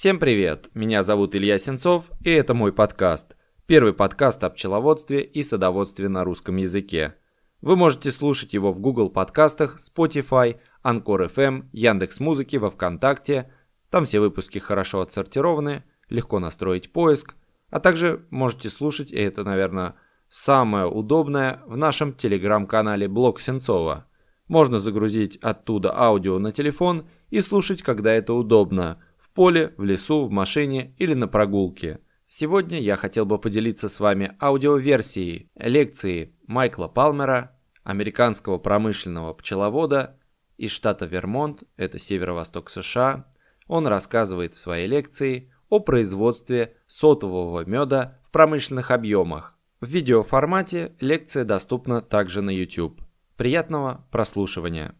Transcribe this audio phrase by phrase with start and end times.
[0.00, 0.70] Всем привет!
[0.72, 3.36] Меня зовут Илья Сенцов, и это мой подкаст.
[3.66, 7.16] Первый подкаст о пчеловодстве и садоводстве на русском языке.
[7.60, 13.52] Вы можете слушать его в Google подкастах, Spotify, Anchor FM, Яндекс.Музыке, во Вконтакте.
[13.90, 17.34] Там все выпуски хорошо отсортированы, легко настроить поиск.
[17.68, 19.96] А также можете слушать, и это, наверное,
[20.30, 24.06] самое удобное, в нашем телеграм-канале Блог Сенцова.
[24.48, 28.98] Можно загрузить оттуда аудио на телефон и слушать, когда это удобно–
[29.34, 32.00] поле, в лесу, в машине или на прогулке.
[32.26, 40.20] Сегодня я хотел бы поделиться с вами аудиоверсией лекции Майкла Палмера, американского промышленного пчеловода
[40.56, 43.26] из штата Вермонт, это северо-восток США.
[43.66, 49.56] Он рассказывает в своей лекции о производстве сотового меда в промышленных объемах.
[49.80, 53.00] В видеоформате лекция доступна также на YouTube.
[53.36, 54.94] Приятного прослушивания!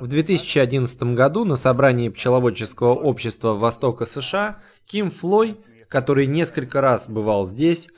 [0.00, 7.44] В 2011 году на собрании пчеловодческого общества Востока США Ким Флой, который несколько раз бывал
[7.44, 7.90] здесь,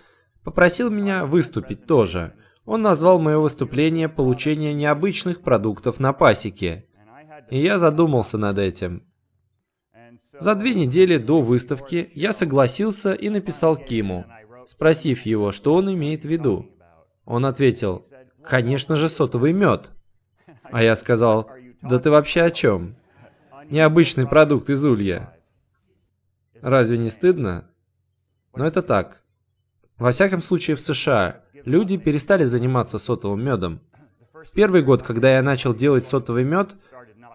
[0.43, 2.35] попросил меня выступить тоже.
[2.65, 6.87] Он назвал мое выступление «Получение необычных продуктов на пасеке».
[7.51, 9.05] И я задумался над этим.
[10.41, 14.27] За две недели до выставки я согласился и написал Киму,
[14.67, 16.67] спросив его, что он имеет в виду.
[17.25, 18.05] Он ответил,
[18.43, 19.91] конечно же, сотовый мед.
[20.65, 21.51] А я сказал,
[21.83, 22.95] да ты вообще о чем?
[23.69, 25.37] Необычный продукт из улья.
[26.61, 27.69] Разве не стыдно?
[28.55, 29.23] Но это так.
[29.99, 33.81] Во всяком случае в США люди перестали заниматься сотовым медом.
[34.33, 36.75] В первый год, когда я начал делать сотовый мед,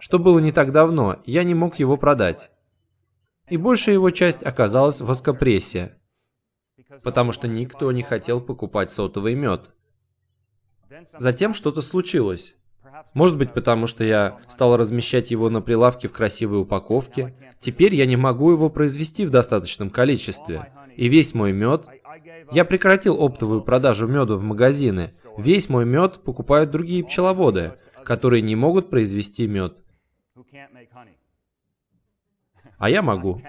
[0.00, 2.50] что было не так давно, я не мог его продать.
[3.48, 5.96] И большая его часть оказалась в воскопрессе,
[7.02, 9.70] потому что никто не хотел покупать сотовый мед.
[11.18, 12.54] Затем что-то случилось.
[13.14, 17.34] Может быть, потому что я стал размещать его на прилавке в красивой упаковке.
[17.58, 20.72] Теперь я не могу его произвести в достаточном количестве.
[20.96, 21.86] И весь мой мед...
[22.50, 25.12] Я прекратил оптовую продажу меда в магазины.
[25.36, 29.76] Весь мой мед покупают другие пчеловоды, которые не могут произвести мед.
[32.78, 33.42] А я могу.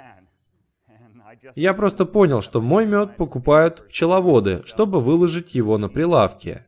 [1.55, 6.67] Я просто понял, что мой мед покупают пчеловоды, чтобы выложить его на прилавке.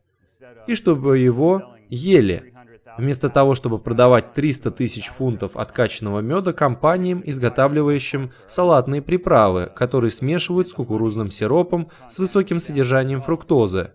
[0.66, 2.51] И чтобы его ели.
[2.98, 10.68] Вместо того, чтобы продавать 300 тысяч фунтов откачанного меда компаниям, изготавливающим салатные приправы, которые смешивают
[10.68, 13.92] с кукурузным сиропом с высоким содержанием фруктозы.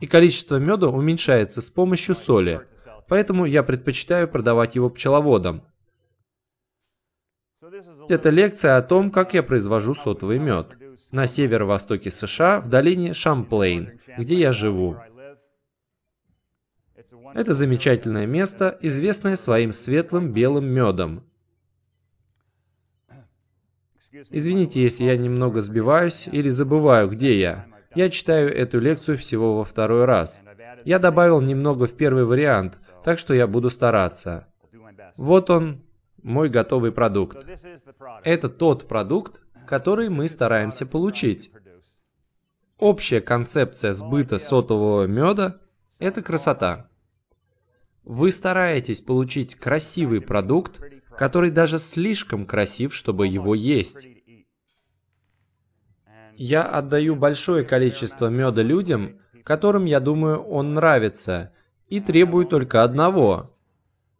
[0.00, 2.62] И количество меда уменьшается с помощью соли.
[3.08, 5.62] Поэтому я предпочитаю продавать его пчеловодам.
[8.08, 10.76] Это лекция о том, как я произвожу сотовый мед.
[11.10, 14.96] На северо-востоке США, в долине Шамплейн, где я живу.
[17.36, 21.22] Это замечательное место, известное своим светлым белым медом.
[24.30, 27.66] Извините, если я немного сбиваюсь или забываю, где я.
[27.94, 30.42] Я читаю эту лекцию всего во второй раз.
[30.86, 34.46] Я добавил немного в первый вариант, так что я буду стараться.
[35.18, 35.82] Вот он,
[36.22, 37.36] мой готовый продукт.
[38.24, 41.50] Это тот продукт, который мы стараемся получить.
[42.78, 45.60] Общая концепция сбыта сотового меда–
[45.98, 46.88] это красота.
[48.06, 50.80] Вы стараетесь получить красивый продукт,
[51.18, 54.06] который даже слишком красив, чтобы его есть.
[56.36, 61.52] Я отдаю большое количество меда людям, которым, я думаю, он нравится,
[61.88, 63.50] и требую только одного,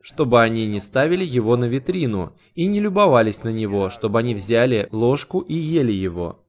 [0.01, 4.89] чтобы они не ставили его на витрину и не любовались на него, чтобы они взяли
[4.91, 6.45] ложку и ели его.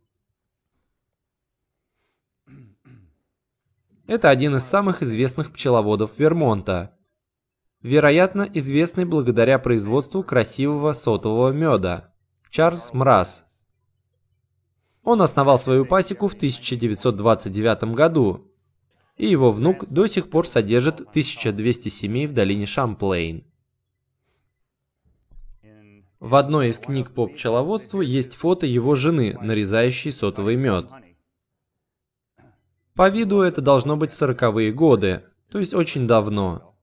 [4.08, 6.96] Это один из самых известных пчеловодов Вермонта–
[7.82, 12.14] вероятно известный благодаря производству красивого сотового меда,
[12.50, 13.46] Чарльз Мраз.
[15.04, 18.52] Он основал свою пасеку в 1929 году,
[19.16, 23.46] и его внук до сих пор содержит 1200 семей в долине Шамплейн.
[26.20, 30.90] В одной из книг по пчеловодству есть фото его жены, нарезающей сотовый мед.
[32.96, 36.77] По виду это должно быть сороковые годы, то есть очень давно.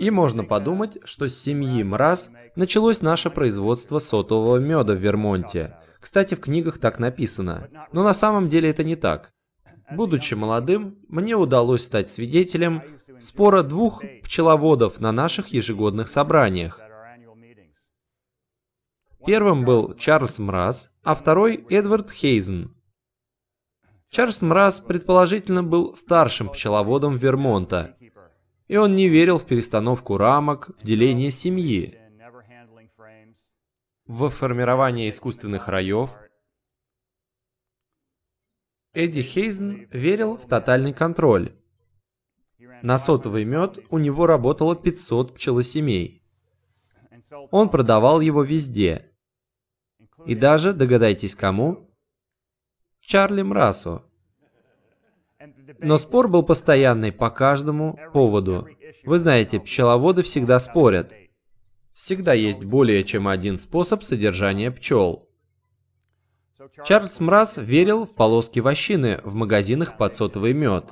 [0.00, 5.76] И можно подумать, что с семьи Мраз началось наше производство сотового меда в Вермонте.
[6.00, 7.68] Кстати, в книгах так написано.
[7.92, 9.30] Но на самом деле это не так.
[9.90, 12.82] Будучи молодым, мне удалось стать свидетелем
[13.18, 16.80] спора двух пчеловодов на наших ежегодных собраниях.
[19.26, 22.74] Первым был Чарльз Мраз, а второй Эдвард Хейзен.
[24.08, 27.98] Чарльз Мраз предположительно был старшим пчеловодом Вермонта
[28.70, 31.98] и он не верил в перестановку рамок, в деление семьи.
[34.06, 36.10] в формирование искусственных раев.
[38.92, 41.52] Эдди Хейзен верил в тотальный контроль.
[42.82, 46.22] На сотовый мед у него работало 500 пчелосемей.
[47.50, 49.10] Он продавал его везде.
[50.26, 51.90] И даже, догадайтесь кому,
[53.00, 54.09] Чарли Мрасу.
[55.82, 58.68] Но спор был постоянный по каждому поводу.
[59.04, 61.12] Вы знаете, пчеловоды всегда спорят.
[61.92, 65.28] Всегда есть более чем один способ содержания пчел.
[66.84, 70.84] Чарльз Мраз верил в полоски вощины в магазинах под сотовый мед.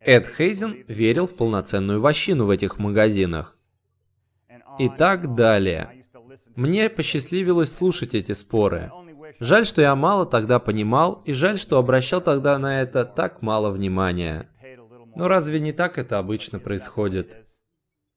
[0.00, 3.56] Эд Хейзен верил в полноценную вощину в этих магазинах.
[4.78, 6.04] И так далее.
[6.54, 8.90] Мне посчастливилось слушать эти споры.
[9.38, 13.70] Жаль, что я мало тогда понимал, и жаль, что обращал тогда на это так мало
[13.70, 14.48] внимания.
[15.14, 17.36] Но разве не так это обычно происходит?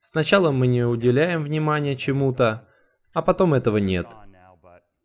[0.01, 2.67] Сначала мы не уделяем внимания чему-то,
[3.13, 4.07] а потом этого нет.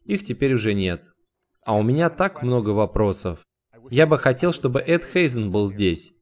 [0.05, 1.05] Их теперь уже нет.
[1.65, 3.41] А у меня так много вопросов.
[3.91, 6.13] Я бы хотел, чтобы Эд Хейзен был здесь.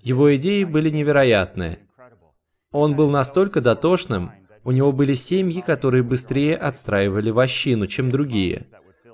[0.00, 1.88] Его идеи были невероятные.
[2.70, 4.32] Он был настолько дотошным,
[4.64, 8.66] у него были семьи, которые быстрее отстраивали вощину, чем другие.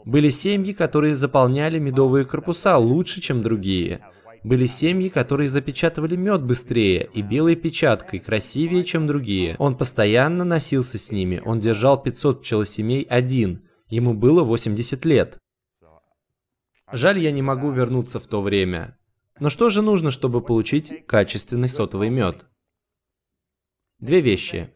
[0.04, 4.00] Были семьи, которые заполняли медовые корпуса лучше, чем другие.
[4.42, 9.56] Были семьи, которые запечатывали мед быстрее и белой печаткой красивее, чем другие.
[9.58, 11.42] Он постоянно носился с ними.
[11.44, 13.68] Он держал 500 пчелосемей один.
[13.88, 15.38] Ему было 80 лет.
[16.92, 18.96] Жаль, я не могу вернуться в то время.
[19.38, 22.46] Но что же нужно, чтобы получить качественный сотовый мед?
[23.98, 24.72] Две вещи.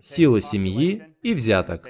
[0.00, 1.86] Сила семьи и взяток.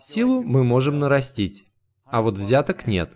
[0.00, 1.66] Силу мы можем нарастить,
[2.04, 3.12] а вот взяток нет.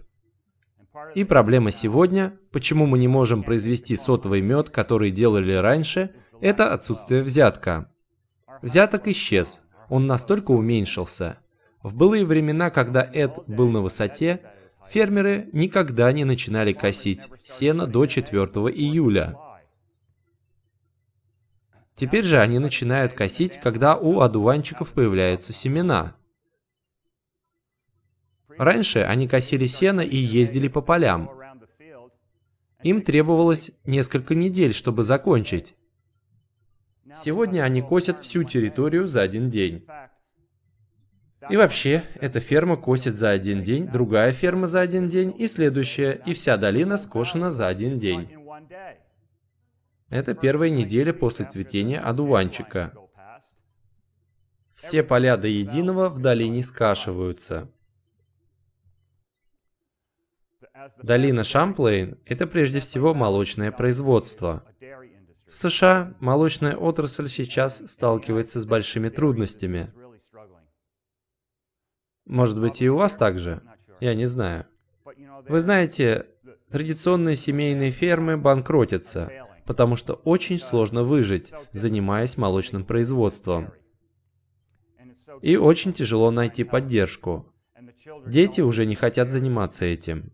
[1.14, 7.22] И проблема сегодня, почему мы не можем произвести сотовый мед, который делали раньше, это отсутствие
[7.22, 7.90] взятка.
[8.62, 11.38] Взяток исчез, он настолько уменьшился.
[11.82, 14.40] В былые времена, когда Эд был на высоте,
[14.90, 19.36] фермеры никогда не начинали косить сено до 4 июля.
[21.96, 26.16] Теперь же они начинают косить, когда у одуванчиков появляются семена.
[28.60, 31.30] Раньше они косили сено и ездили по полям.
[32.82, 35.74] Им требовалось несколько недель, чтобы закончить.
[37.16, 39.86] Сегодня они косят всю территорию за один день.
[41.48, 46.20] И вообще, эта ферма косит за один день, другая ферма за один день и следующая,
[46.26, 48.28] и вся долина скошена за один день.
[50.10, 52.92] Это первая неделя после цветения одуванчика.
[54.74, 57.70] Все поля до единого в долине скашиваются.
[61.02, 64.64] Долина Шамплейн– это прежде всего молочное производство.
[65.50, 69.92] В США молочная отрасль сейчас сталкивается с большими трудностями.
[72.24, 73.62] Может быть и у вас также?
[73.98, 74.66] Я не знаю.
[75.48, 76.26] Вы знаете,
[76.70, 79.30] традиционные семейные фермы банкротятся,
[79.66, 83.72] потому что очень сложно выжить, занимаясь молочным производством.
[85.42, 87.52] И очень тяжело найти поддержку.
[88.26, 90.32] Дети уже не хотят заниматься этим.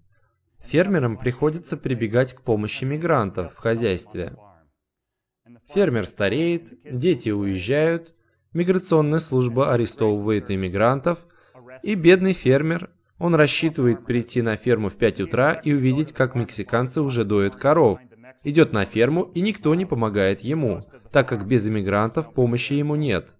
[0.69, 4.37] Фермерам приходится прибегать к помощи мигрантов в хозяйстве.
[5.73, 8.15] Фермер стареет, дети уезжают,
[8.53, 11.21] миграционная служба арестовывает иммигрантов,
[11.83, 17.01] и бедный фермер, он рассчитывает прийти на ферму в 5 утра и увидеть, как мексиканцы
[17.01, 17.99] уже доят коров.
[18.43, 23.36] Идет на ферму, и никто не помогает ему, так как без иммигрантов помощи ему нет.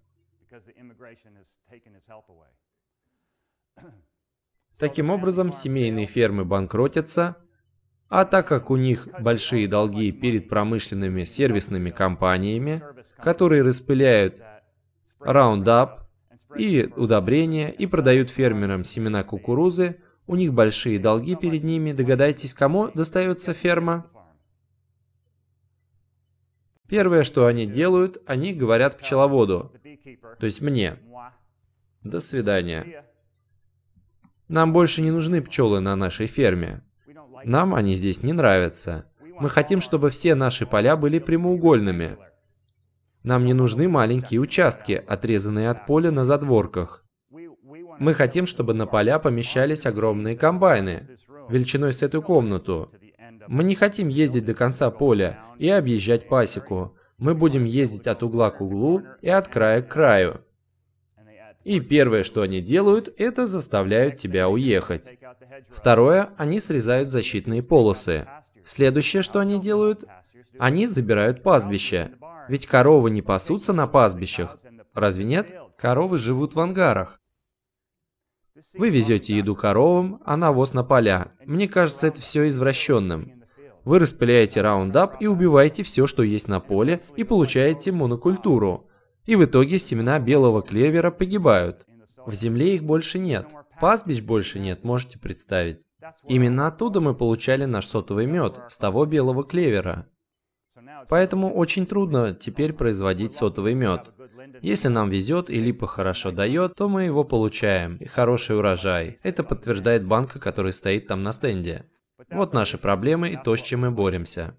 [4.77, 7.37] Таким образом, семейные фермы банкротятся,
[8.09, 12.83] а так как у них большие долги перед промышленными сервисными компаниями,
[13.17, 14.41] которые распыляют
[15.19, 16.01] Roundup
[16.55, 22.89] и удобрения и продают фермерам семена кукурузы, у них большие долги перед ними, догадайтесь, кому
[22.89, 24.05] достается ферма?
[26.87, 29.73] Первое, что они делают, они говорят пчеловоду,
[30.39, 30.97] то есть мне.
[32.03, 33.03] До свидания.
[34.47, 36.81] Нам больше не нужны пчелы на нашей ферме.
[37.43, 39.05] Нам они здесь не нравятся.
[39.39, 42.17] Мы хотим, чтобы все наши поля были прямоугольными.
[43.23, 47.03] Нам не нужны маленькие участки, отрезанные от поля на задворках.
[47.99, 51.17] Мы хотим, чтобы на поля помещались огромные комбайны,
[51.49, 52.91] величиной с эту комнату.
[53.47, 56.95] Мы не хотим ездить до конца поля и объезжать пасеку.
[57.17, 60.41] Мы будем ездить от угла к углу и от края к краю.
[61.67, 65.19] И первое, что они делают, это заставляют тебя уехать.
[65.69, 68.25] Второе, они срезают защитные полосы.
[68.63, 70.05] Следующее, что они делают,
[70.57, 72.11] они забирают пастбище.
[72.47, 74.57] Ведь коровы не пасутся на пастбищах,
[74.93, 75.53] Разве нет?
[75.77, 77.19] Коровы живут в ангарах.
[78.75, 81.33] Вы везете еду коровам, а навоз на поля.
[81.45, 83.43] Мне кажется, это все извращенным.
[83.83, 88.86] Вы распыляете раундап и убиваете все, что есть на поле, и получаете монокультуру.
[89.27, 91.85] И в итоге семена белого клевера погибают.
[92.25, 93.47] В земле их больше нет.
[93.79, 95.85] Пастбищ больше нет, можете представить.
[96.27, 100.07] Именно оттуда мы получали наш сотовый мед, с того белого клевера.
[101.09, 104.13] Поэтому очень трудно теперь производить сотовый мед.
[104.61, 109.17] Если нам везет и липа хорошо дает, то мы его получаем, и хороший урожай.
[109.23, 111.85] Это подтверждает банка, который стоит там на стенде.
[112.31, 114.55] Вот наши проблемы и то, с чем мы боремся.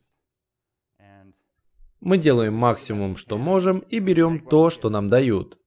[2.01, 5.59] Мы делаем максимум, что можем, и берем то, что нам дают.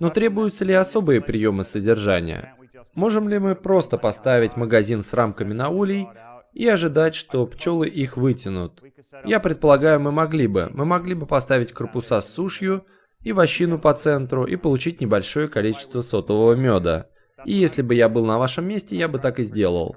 [0.00, 2.54] Но требуются ли особые приемы содержания?
[2.94, 6.08] Можем ли мы просто поставить магазин с рамками на улей
[6.52, 8.82] и ожидать, что пчелы их вытянут?
[9.24, 10.70] Я предполагаю, мы могли бы.
[10.72, 12.84] Мы могли бы поставить корпуса с сушью
[13.22, 17.08] и вощину по центру и получить небольшое количество сотового меда.
[17.44, 19.96] И если бы я был на вашем месте, я бы так и сделал.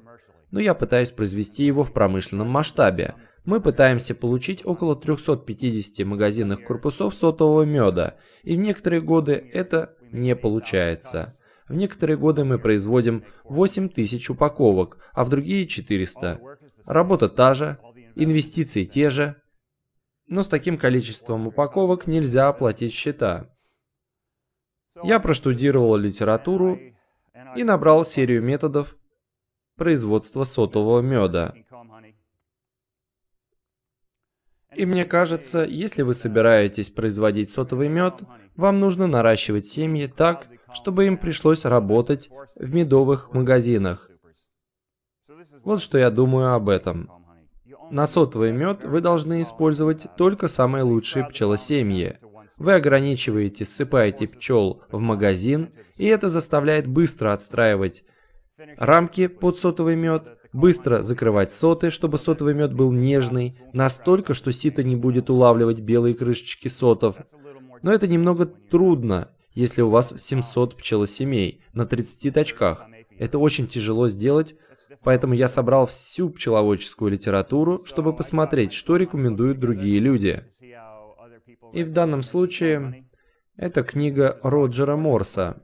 [0.52, 3.16] Но я пытаюсь произвести его в промышленном масштабе.
[3.46, 10.36] Мы пытаемся получить около 350 магазинных корпусов сотового меда, и в некоторые годы это не
[10.36, 11.36] получается.
[11.68, 16.40] В некоторые годы мы производим 8000 упаковок, а в другие 400.
[16.86, 17.78] Работа та же,
[18.16, 19.36] инвестиции те же,
[20.28, 23.50] но с таким количеством упаковок нельзя оплатить счета.
[25.04, 26.80] Я проштудировал литературу
[27.56, 28.96] и набрал серию методов
[29.76, 31.54] производства сотового меда.
[34.76, 38.22] И мне кажется, если вы собираетесь производить сотовый мед,
[38.56, 44.10] вам нужно наращивать семьи так, чтобы им пришлось работать в медовых магазинах.
[45.64, 47.10] Вот что я думаю об этом.
[47.92, 52.18] На сотовый мед вы должны использовать только самые лучшие пчелосемьи.
[52.58, 58.04] Вы ограничиваете, ссыпаете пчел в магазин, и это заставляет быстро отстраивать
[58.78, 64.84] рамки под сотовый мед, быстро закрывать соты, чтобы сотовый мед был нежный, настолько, что сито
[64.84, 67.16] не будет улавливать белые крышечки сотов.
[67.82, 72.86] Но это немного трудно, если у вас 700 пчелосемей на 30 точках.
[73.18, 74.56] Это очень тяжело сделать,
[75.04, 80.44] Поэтому я собрал всю пчеловодческую литературу, чтобы посмотреть, что рекомендуют другие люди.
[81.74, 83.06] И в данном случае
[83.56, 85.62] это книга Роджера Морса.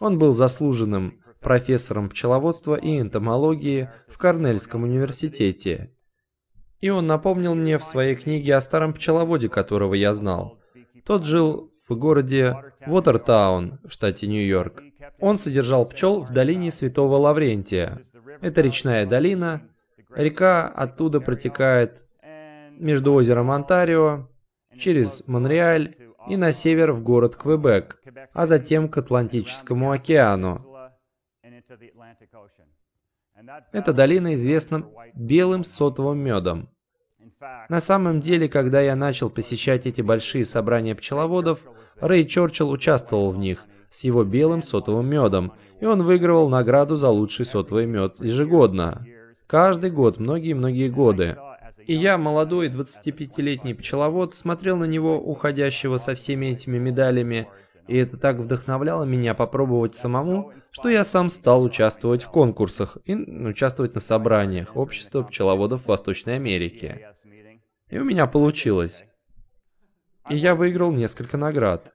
[0.00, 5.90] Он был заслуженным профессором пчеловодства и энтомологии в Корнельском университете.
[6.80, 10.58] И он напомнил мне в своей книге о старом пчеловоде, которого я знал.
[11.04, 14.82] Тот жил в городе Уотертаун в штате Нью-Йорк.
[15.20, 18.02] Он содержал пчел в долине Святого Лаврентия.
[18.40, 19.62] Это речная долина.
[20.14, 22.04] Река оттуда протекает
[22.78, 24.28] между озером Онтарио,
[24.78, 25.96] через Монреаль
[26.28, 28.00] и на север в город Квебек,
[28.32, 30.67] а затем к Атлантическому океану.
[33.72, 34.84] Эта долина известна
[35.14, 36.68] белым сотовым медом.
[37.68, 41.60] На самом деле, когда я начал посещать эти большие собрания пчеловодов,
[42.00, 47.08] Рэй Чорчилл участвовал в них с его белым сотовым медом, и он выигрывал награду за
[47.08, 49.06] лучший сотовый мед ежегодно.
[49.46, 51.36] Каждый год, многие-многие годы.
[51.86, 57.48] И я, молодой 25-летний пчеловод, смотрел на него, уходящего со всеми этими медалями,
[57.88, 63.14] и это так вдохновляло меня попробовать самому, что я сам стал участвовать в конкурсах и
[63.14, 67.08] участвовать на собраниях Общества пчеловодов Восточной Америки.
[67.88, 69.04] И у меня получилось.
[70.28, 71.94] И я выиграл несколько наград.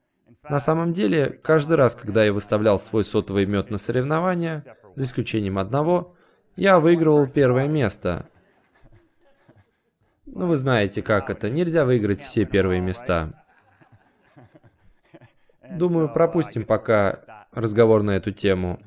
[0.50, 4.64] На самом деле, каждый раз, когда я выставлял свой сотовый мед на соревнования,
[4.96, 6.16] за исключением одного,
[6.56, 8.28] я выигрывал первое место.
[10.26, 11.50] Ну, вы знаете, как это.
[11.50, 13.43] Нельзя выиграть все первые места.
[15.78, 18.80] Думаю, пропустим пока разговор на эту тему.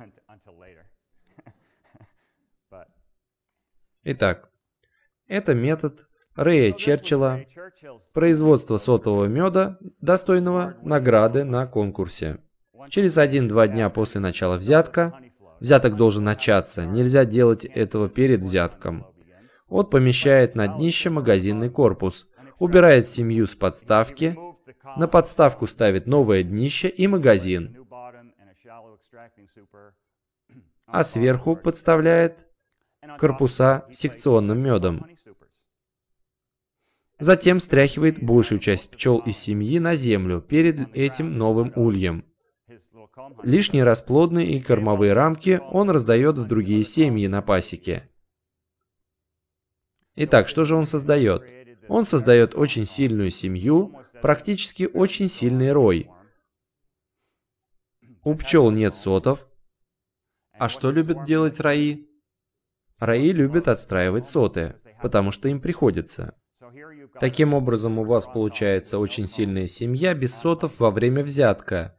[4.03, 4.51] Итак,
[5.27, 7.41] это метод Рэя Черчилла
[8.13, 12.39] производство сотового меда, достойного награды на конкурсе.
[12.91, 15.19] Через один-два дня после начала взятка,
[15.61, 19.07] взяток должен начаться, нельзя делать этого перед взятком.
[19.69, 22.29] Он помещает на днище магазинный корпус,
[22.59, 24.37] убирает семью с подставки,
[24.97, 27.77] на подставку ставит новое днище и магазин,
[30.87, 32.47] а сверху подставляет
[33.19, 35.07] корпуса секционным медом.
[37.19, 42.25] Затем стряхивает большую часть пчел из семьи на землю перед этим новым ульем.
[43.43, 48.11] Лишние расплодные и кормовые рамки он раздает в другие семьи на пасеке.
[50.15, 51.43] Итак, что же он создает?
[51.89, 56.11] Он создает очень сильную семью, практически очень сильный рой.
[58.25, 59.47] У пчел нет сотов.
[60.59, 62.09] А что любят делать раи?
[62.99, 66.35] Раи любят отстраивать соты, потому что им приходится.
[67.21, 71.97] Таким образом, у вас получается очень сильная семья без сотов во время взятка.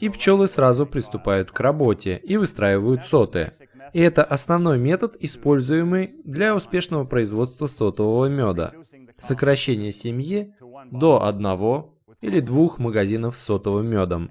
[0.00, 3.52] И пчелы сразу приступают к работе и выстраивают соты.
[3.92, 8.74] И это основной метод, используемый для успешного производства сотового меда.
[9.18, 10.54] Сокращение семьи
[10.90, 14.30] до одного или двух магазинов с сотовым медом.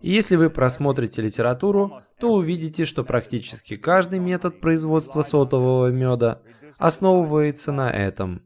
[0.00, 6.42] И если вы просмотрите литературу, то увидите, что практически каждый метод производства сотового меда
[6.78, 8.42] основывается на этом.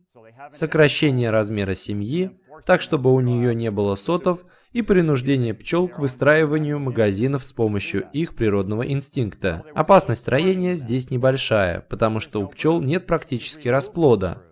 [0.52, 2.30] Сокращение размера семьи,
[2.66, 8.08] так чтобы у нее не было сотов, и принуждение пчел к выстраиванию магазинов с помощью
[8.12, 9.64] их природного инстинкта.
[9.74, 14.42] Опасность роения здесь небольшая, потому что у пчел нет практически расплода.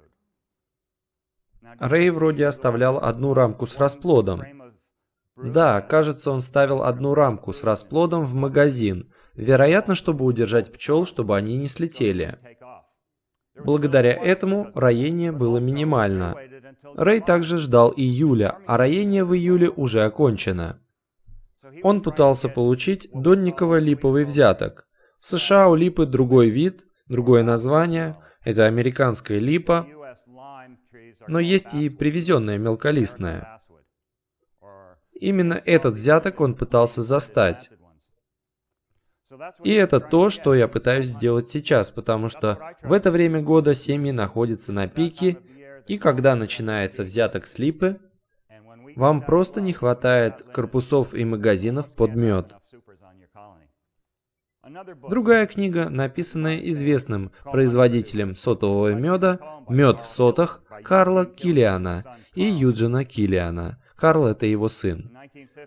[1.79, 4.43] Рэй вроде оставлял одну рамку с расплодом.
[5.37, 11.37] Да, кажется, он ставил одну рамку с расплодом в магазин, вероятно, чтобы удержать пчел, чтобы
[11.37, 12.39] они не слетели.
[13.57, 16.37] Благодаря этому роение было минимально.
[16.97, 20.81] Рэй также ждал июля, а роение в июле уже окончено.
[21.83, 24.87] Он пытался получить донниково-липовый взяток.
[25.21, 29.87] В США у липы другой вид, другое название, это американская липа,
[31.29, 33.61] но есть и привезенная мелколистная.
[35.13, 37.71] Именно этот взяток он пытался застать.
[39.65, 44.11] И это то, что я пытаюсь сделать сейчас, потому что в это время года семьи
[44.11, 45.39] находятся на пике,
[45.87, 47.59] и когда начинается взяток с
[48.97, 52.55] вам просто не хватает корпусов и магазинов под мед.
[55.09, 63.79] Другая книга, написанная известным производителем сотового меда «Мед в сотах» Карла Киллиана и Юджина Киллиана.
[63.97, 65.13] Карл– это его сын.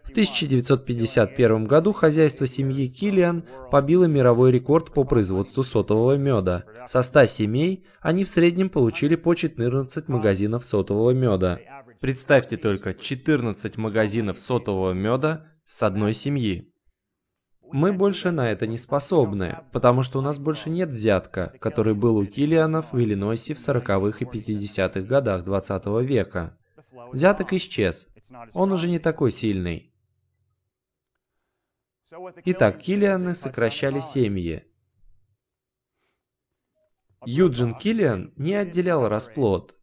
[0.04, 6.65] В 1951 году хозяйство семьи Киллиан побило мировой рекорд по производству сотового меда.
[6.86, 11.60] Со 100 семей они в среднем получили по 14 магазинов сотового меда.
[12.01, 16.69] Представьте только 14 магазинов сотового меда с одной семьи.
[17.75, 22.15] Мы больше на это не способны, потому что у нас больше нет взятка, который был
[22.15, 26.57] у Киллианов в Иллинойсе в 40-х и 50-х годах 20 века.
[27.11, 28.07] Взяток исчез.
[28.53, 29.93] Он уже не такой сильный.
[32.45, 34.63] Итак, Киллианы сокращали семьи.
[37.25, 39.75] Юджин Киллиан не отделял расплод.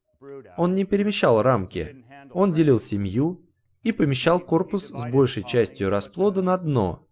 [0.57, 2.07] Он не перемещал рамки.
[2.31, 3.45] Он делил семью
[3.83, 7.07] и помещал корпус с большей частью расплода на дно.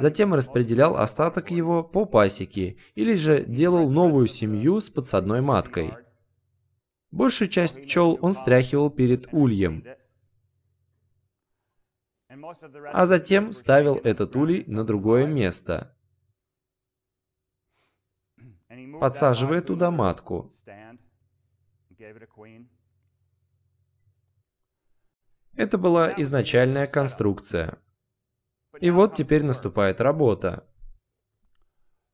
[0.00, 5.94] Затем распределял остаток его по пасеке или же делал новую семью с подсадной маткой.
[7.10, 9.84] Большую часть пчел он стряхивал перед ульем,
[12.92, 15.96] а затем ставил этот улей на другое место,
[19.00, 20.52] подсаживая туда матку.
[25.54, 27.78] Это была изначальная конструкция.
[28.80, 30.64] И вот теперь наступает работа.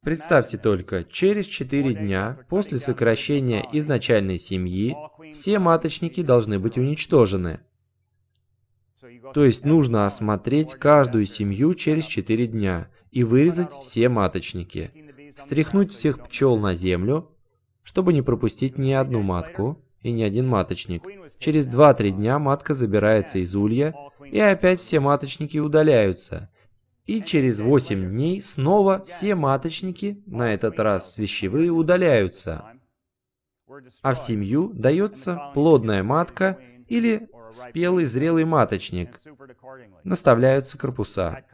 [0.02, 4.96] Представьте только, через 4 дня после сокращения изначальной семьи
[5.32, 7.60] все маточники должны быть уничтожены.
[9.34, 14.90] То есть нужно осмотреть каждую семью через 4 дня и вырезать все маточники.
[15.36, 17.30] Стряхнуть всех пчел на землю,
[17.82, 21.04] чтобы не пропустить ни одну матку и ни один маточник.
[21.38, 23.94] Через 2-3 дня матка забирается из улья,
[24.30, 26.50] и опять все маточники удаляются.
[27.06, 32.64] И через 8 дней снова все маточники, на этот раз свящевые, удаляются.
[34.02, 39.20] А в семью дается плодная матка или спелый зрелый маточник.
[40.04, 41.44] Наставляются корпуса.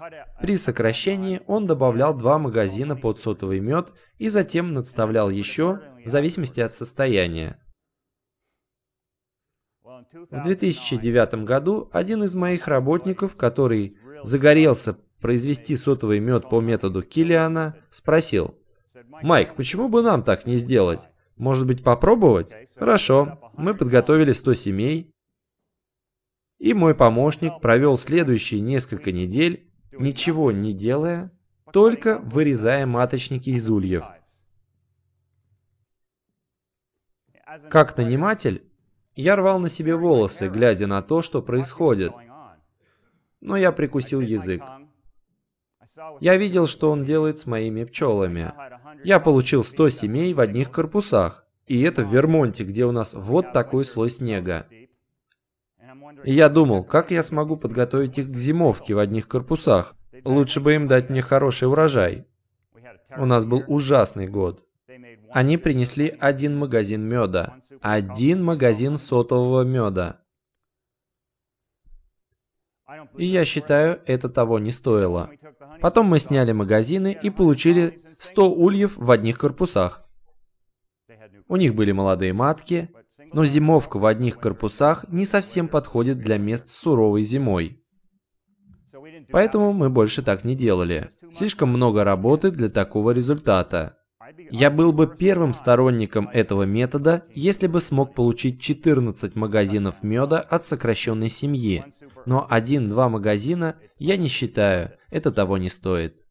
[0.40, 6.60] При сокращении он добавлял два магазина под сотовый мед и затем надставлял еще, в зависимости
[6.60, 7.58] от состояния.
[10.30, 17.76] В 2009 году один из моих работников, который загорелся произвести сотовый мед по методу Киллиана,
[17.90, 18.54] спросил,
[19.22, 21.08] «Майк, почему бы нам так не сделать?
[21.36, 25.10] Может быть, попробовать?» «Хорошо, мы подготовили 100 семей,
[26.58, 31.32] и мой помощник провел следующие несколько недель, ничего не делая,
[31.72, 34.04] только вырезая маточники из ульев.
[37.70, 38.64] Как наниматель,
[39.14, 42.12] я рвал на себе волосы, глядя на то, что происходит.
[43.40, 44.62] Но я прикусил язык.
[46.20, 48.52] Я видел, что он делает с моими пчелами.
[49.04, 51.46] Я получил 100 семей в одних корпусах.
[51.66, 54.66] И это в Вермонте, где у нас вот такой слой снега.
[56.24, 59.94] И я думал, как я смогу подготовить их к зимовке в одних корпусах.
[60.24, 62.26] Лучше бы им дать мне хороший урожай.
[63.16, 64.64] У нас был ужасный год.
[65.30, 67.56] Они принесли один магазин меда.
[67.80, 70.20] Один магазин сотового меда.
[73.16, 75.30] И я считаю, это того не стоило.
[75.80, 80.04] Потом мы сняли магазины и получили 100 ульев в одних корпусах.
[81.48, 82.90] У них были молодые матки,
[83.32, 87.82] но зимовка в одних корпусах не совсем подходит для мест с суровой зимой.
[89.30, 91.08] Поэтому мы больше так не делали.
[91.36, 93.97] Слишком много работы для такого результата.
[94.50, 100.66] Я был бы первым сторонником этого метода, если бы смог получить 14 магазинов меда от
[100.66, 101.84] сокращенной семьи.
[102.26, 106.24] Но один-два магазина я не считаю, это того не стоит.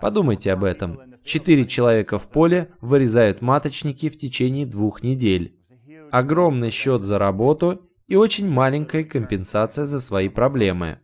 [0.00, 1.00] Подумайте об этом.
[1.24, 5.58] Четыре человека в поле вырезают маточники в течение двух недель.
[6.10, 10.98] Огромный счет за работу и очень маленькая компенсация за свои проблемы.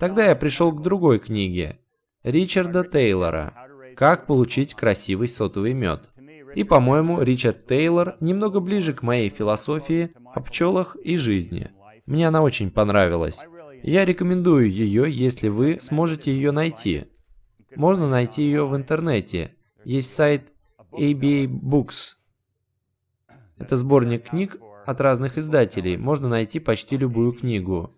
[0.00, 1.78] Тогда я пришел к другой книге
[2.22, 3.61] Ричарда Тейлора
[3.96, 6.08] «Как получить красивый сотовый мед».
[6.54, 11.70] И, по-моему, Ричард Тейлор немного ближе к моей философии о пчелах и жизни.
[12.06, 13.46] Мне она очень понравилась.
[13.82, 17.06] Я рекомендую ее, если вы сможете ее найти.
[17.74, 19.56] Можно найти ее в интернете.
[19.84, 20.52] Есть сайт
[20.92, 22.16] ABA Books.
[23.58, 25.96] Это сборник книг от разных издателей.
[25.96, 27.94] Можно найти почти любую книгу.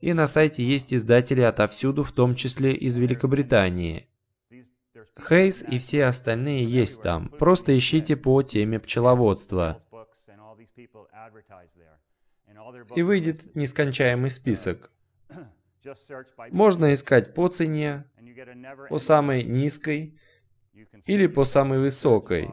[0.00, 4.08] И на сайте есть издатели отовсюду, в том числе из Великобритании.
[5.28, 7.28] Хейс и все остальные есть там.
[7.28, 9.82] Просто ищите по теме пчеловодства.
[12.94, 14.90] И выйдет нескончаемый список.
[16.50, 18.04] Можно искать по цене,
[18.88, 20.18] по самой низкой
[21.06, 22.50] или по самой высокой.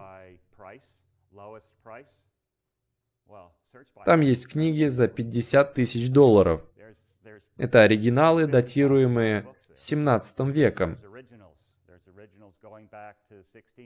[4.06, 6.66] Там есть книги за 50 тысяч долларов.
[7.58, 10.98] Это оригиналы, датируемые 17 веком.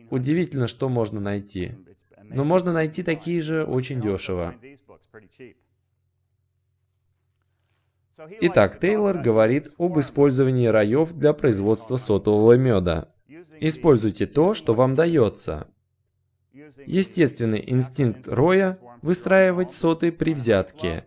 [0.10, 1.74] Удивительно, что можно найти.
[2.24, 4.56] Но можно найти такие же очень дешево.
[8.42, 13.12] Итак, Тейлор говорит об использовании раев для производства сотового меда.
[13.60, 15.68] Используйте то, что вам дается.
[16.86, 21.06] Естественный инстинкт роя– выстраивать соты при взятке.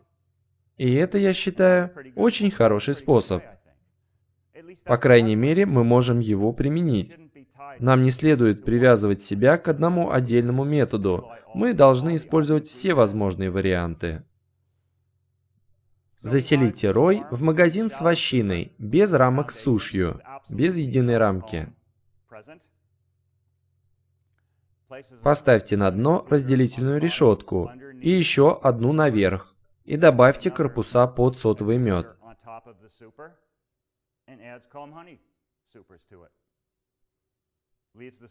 [0.76, 3.42] И это, я считаю, очень хороший способ.
[4.84, 7.16] По крайней мере, мы можем его применить.
[7.78, 11.28] Нам не следует привязывать себя к одному отдельному методу.
[11.54, 14.24] Мы должны использовать все возможные варианты.
[16.20, 21.68] Заселите рой в магазин с вощиной, без рамок с сушью, без единой рамки.
[25.22, 27.70] Поставьте на дно разделительную решетку
[28.04, 29.54] и еще одну наверх.
[29.84, 32.14] И добавьте корпуса под сотовый мед.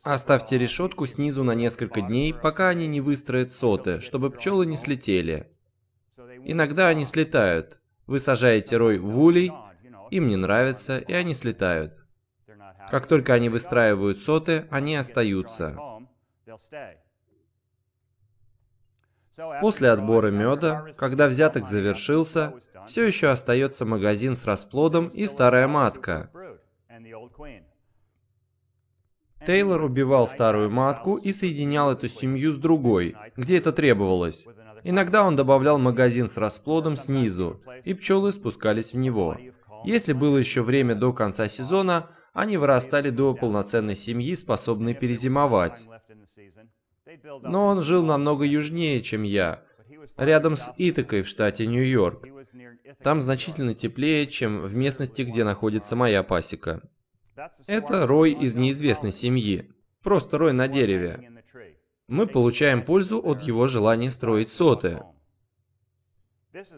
[0.04, 5.52] Оставьте решетку снизу на несколько дней, пока они не выстроят соты, чтобы пчелы не слетели.
[6.44, 7.80] Иногда они слетают.
[8.06, 9.52] Вы сажаете рой в улей,
[10.12, 11.94] им не нравится, и они слетают.
[12.92, 15.80] Как только они выстраивают соты, они остаются.
[19.62, 22.54] После отбора меда, когда взяток завершился,
[22.88, 26.30] все еще остается магазин с расплодом и старая матка.
[29.46, 34.48] Тейлор убивал старую матку и соединял эту семью с другой, где это требовалось.
[34.84, 39.38] Иногда он добавлял магазин с расплодом снизу, и пчелы спускались в него.
[39.84, 45.88] Если было еще время до конца сезона, они вырастали до полноценной семьи, способной перезимовать.
[47.42, 49.64] Но он жил намного южнее, чем я,
[50.18, 52.26] рядом с Итакой в штате Нью-Йорк.
[53.02, 56.82] Там значительно теплее, чем в местности, где находится моя пасека.
[57.68, 59.72] Это рой из неизвестной семьи.
[60.02, 61.32] Просто рой на дереве.
[62.08, 65.02] Мы получаем пользу от его желания строить соты.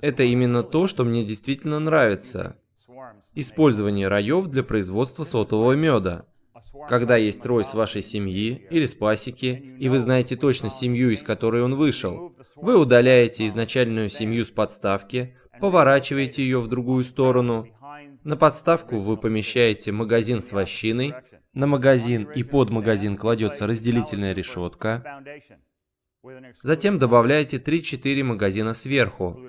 [0.02, 2.58] Это именно то, что мне действительно нравится.
[3.34, 6.26] Использование раев для производства сотового меда.
[6.88, 11.24] Когда есть рой с вашей семьи или с пасеки, и вы знаете точно семью, из
[11.24, 17.67] которой он вышел, вы удаляете изначальную семью с подставки, поворачиваете ее в другую сторону.
[18.24, 21.13] На подставку вы помещаете магазин с вощиной,
[21.54, 25.24] на магазин и под магазин кладется разделительная решетка.
[26.63, 29.39] Затем добавляете 3-4 магазина сверху.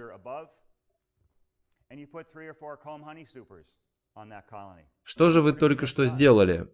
[5.03, 6.69] Что же вы только что сделали?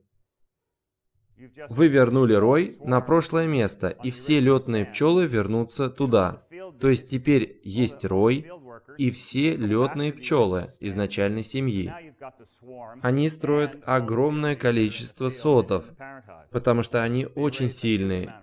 [1.70, 6.42] Вы вернули рой на прошлое место, и все летные пчелы вернутся туда.
[6.80, 8.50] То есть теперь есть рой
[8.98, 11.92] и все летные пчелы изначальной семьи.
[13.00, 15.84] Они строят огромное количество сотов,
[16.50, 18.34] потому что они очень сильные.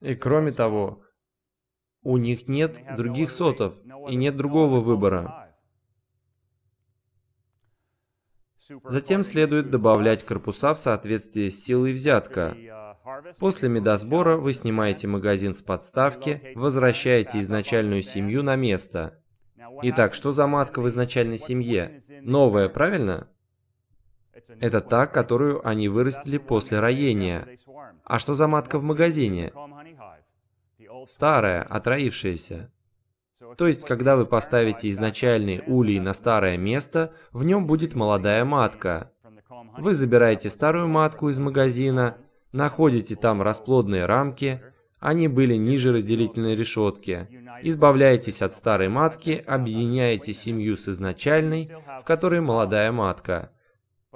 [0.00, 1.02] И кроме того,
[2.02, 3.74] у них нет других сотов
[4.08, 5.45] и нет другого выбора.
[8.84, 12.56] Затем следует добавлять корпуса в соответствии с силой взятка.
[13.38, 19.20] После медосбора вы снимаете магазин с подставки, возвращаете изначальную семью на место.
[19.82, 22.02] Итак, что за матка в изначальной семье?
[22.22, 23.28] Новая, правильно?
[24.60, 27.58] Это та, которую они вырастили после роения.
[28.04, 29.52] А что за матка в магазине?
[31.06, 32.70] Старая, отроившаяся.
[33.56, 39.12] То есть, когда вы поставите изначальный улей на старое место, в нем будет молодая матка.
[39.78, 42.16] Вы забираете старую матку из магазина,
[42.52, 44.62] находите там расплодные рамки,
[44.98, 47.28] они были ниже разделительной решетки.
[47.62, 51.70] Избавляетесь от старой матки, объединяете семью с изначальной,
[52.00, 53.50] в которой молодая матка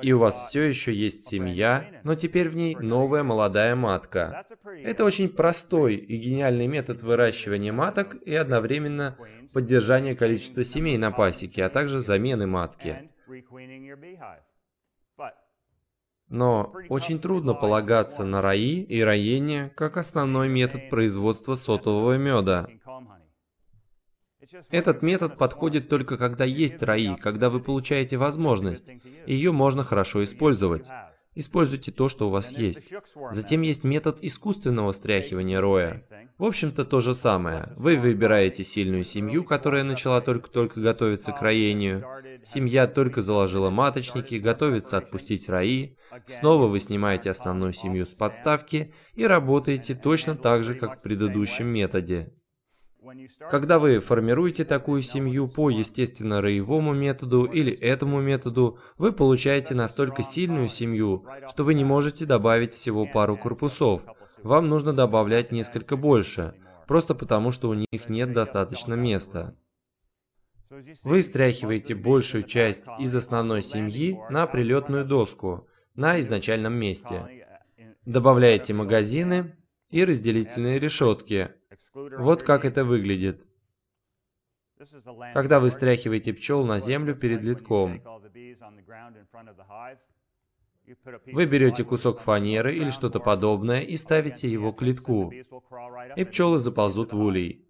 [0.02, 4.44] и у вас все еще есть семья, но теперь в ней новая молодая матка.
[4.82, 9.16] Это очень простой и гениальный метод выращивания маток и одновременно
[9.52, 13.10] поддержания количества семей на пасеке, а также замены матки.
[16.28, 22.68] Но очень трудно полагаться на раи и роение как основной метод производства сотового меда.
[24.70, 28.90] Этот метод подходит только когда есть раи, когда вы получаете возможность.
[29.26, 30.88] Ее можно хорошо использовать.
[31.36, 32.92] Используйте то, что у вас есть.
[33.30, 36.04] Затем есть метод искусственного стряхивания роя.
[36.38, 37.72] В общем-то то же самое.
[37.76, 42.04] Вы выбираете сильную семью, которая начала только-только готовиться к роению.
[42.42, 45.96] Семья только заложила маточники, готовится отпустить раи.
[46.26, 51.68] Снова вы снимаете основную семью с подставки и работаете точно так же, как в предыдущем
[51.68, 52.32] методе.
[53.50, 60.68] Когда вы формируете такую семью по естественно-роевому методу или этому методу, вы получаете настолько сильную
[60.68, 64.02] семью, что вы не можете добавить всего пару корпусов.
[64.42, 66.54] Вам нужно добавлять несколько больше,
[66.86, 69.56] просто потому что у них нет достаточно места.
[71.02, 77.46] Вы стряхиваете большую часть из основной семьи на прилетную доску, на изначальном месте.
[78.06, 79.56] Добавляете магазины
[79.90, 81.50] и разделительные решетки,
[81.94, 83.46] вот как это выглядит.
[85.34, 88.02] Когда вы стряхиваете пчел на землю перед литком,
[91.26, 97.12] вы берете кусок фанеры или что-то подобное и ставите его к литку, и пчелы заползут
[97.12, 97.66] в улей.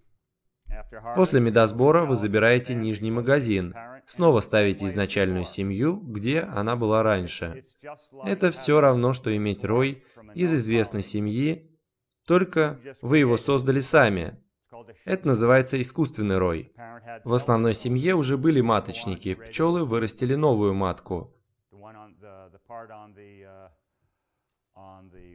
[1.17, 3.75] После медосбора вы забираете нижний магазин,
[4.07, 7.65] снова ставите изначальную семью, где она была раньше.
[8.25, 10.05] Это все равно, что иметь рой
[10.35, 11.70] из известной семьи
[12.31, 14.39] только вы его создали сами.
[15.05, 16.73] Это называется искусственный рой.
[17.25, 21.35] В основной семье уже были маточники, пчелы вырастили новую матку.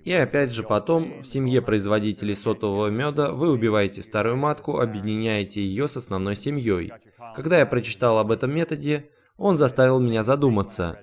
[0.05, 5.89] И опять же потом, в семье производителей сотового меда, вы убиваете старую матку, объединяете ее
[5.89, 6.93] с основной семьей.
[7.35, 10.97] Когда я прочитал об этом методе, он заставил меня задуматься.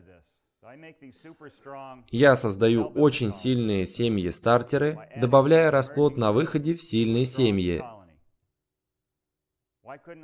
[2.10, 7.82] Я создаю очень сильные семьи-стартеры, добавляя расплод на выходе в сильные семьи.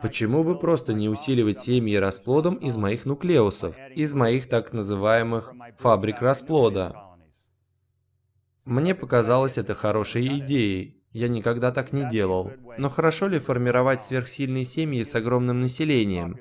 [0.00, 6.22] Почему бы просто не усиливать семьи расплодом из моих нуклеусов, из моих так называемых фабрик
[6.22, 6.94] расплода?
[8.64, 11.02] Мне показалось это хорошей идеей.
[11.12, 12.52] Я никогда так не делал.
[12.76, 16.38] Но хорошо ли формировать сверхсильные семьи с огромным населением?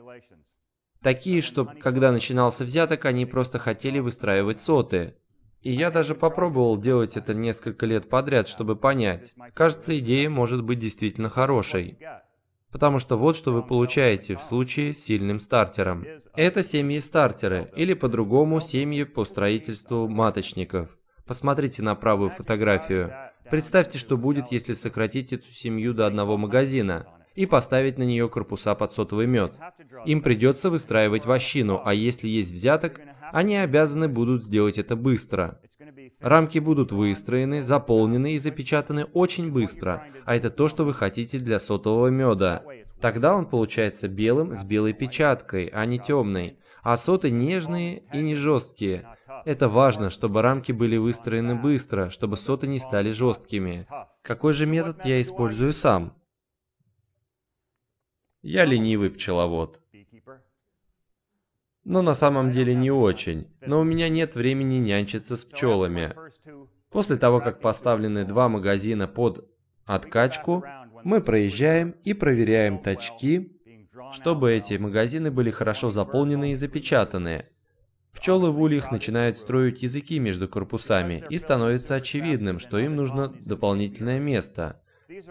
[1.07, 5.15] Такие, что когда начинался взяток, они просто хотели выстраивать соты.
[5.61, 9.33] И я даже попробовал делать это несколько лет подряд, чтобы понять.
[9.53, 11.97] Кажется, идея может быть действительно хорошей.
[12.73, 16.05] Потому что вот что вы получаете в случае с сильным стартером.
[16.35, 20.89] Это семьи-стартеры, или по-другому семьи по строительству маточников.
[21.25, 23.13] Посмотрите на правую фотографию.
[23.49, 28.73] Представьте, что будет, если сократить эту семью до одного магазина и поставить на нее корпуса
[28.73, 29.53] под сотовый мед.
[30.05, 32.99] Им придется выстраивать вощину, а если есть взяток,
[33.31, 35.61] они обязаны будут сделать это быстро.
[36.19, 41.59] Рамки будут выстроены, заполнены и запечатаны очень быстро, а это то, что вы хотите для
[41.59, 42.63] сотового меда.
[42.99, 46.57] Тогда он получается белым с белой печаткой, а не темной.
[46.81, 49.07] А соты нежные и не жесткие.
[49.45, 53.85] Это важно, чтобы рамки были выстроены быстро, чтобы соты не стали жесткими.
[54.23, 56.13] Какой же метод я использую сам?
[58.41, 59.81] Я ленивый пчеловод.
[61.83, 63.47] Но на самом деле не очень.
[63.61, 66.15] Но у меня нет времени нянчиться с пчелами.
[66.89, 69.49] После того, как поставлены два магазина под
[69.85, 70.63] откачку,
[71.03, 73.53] Мы проезжаем и проверяем тачки,
[74.11, 77.45] чтобы эти магазины были хорошо заполнены и запечатаны.
[78.13, 84.19] Пчелы в ульях начинают строить языки между корпусами, и становится очевидным, что им нужно дополнительное
[84.19, 84.81] место.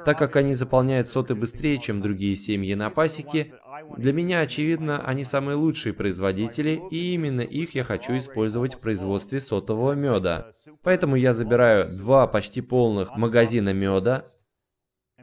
[0.04, 3.52] Так как они заполняют соты быстрее, чем другие семьи на пасеке,
[3.96, 9.38] для меня очевидно, они самые лучшие производители, и именно их я хочу использовать в производстве
[9.38, 10.52] сотового меда.
[10.82, 14.24] Поэтому я забираю два почти полных магазина меда,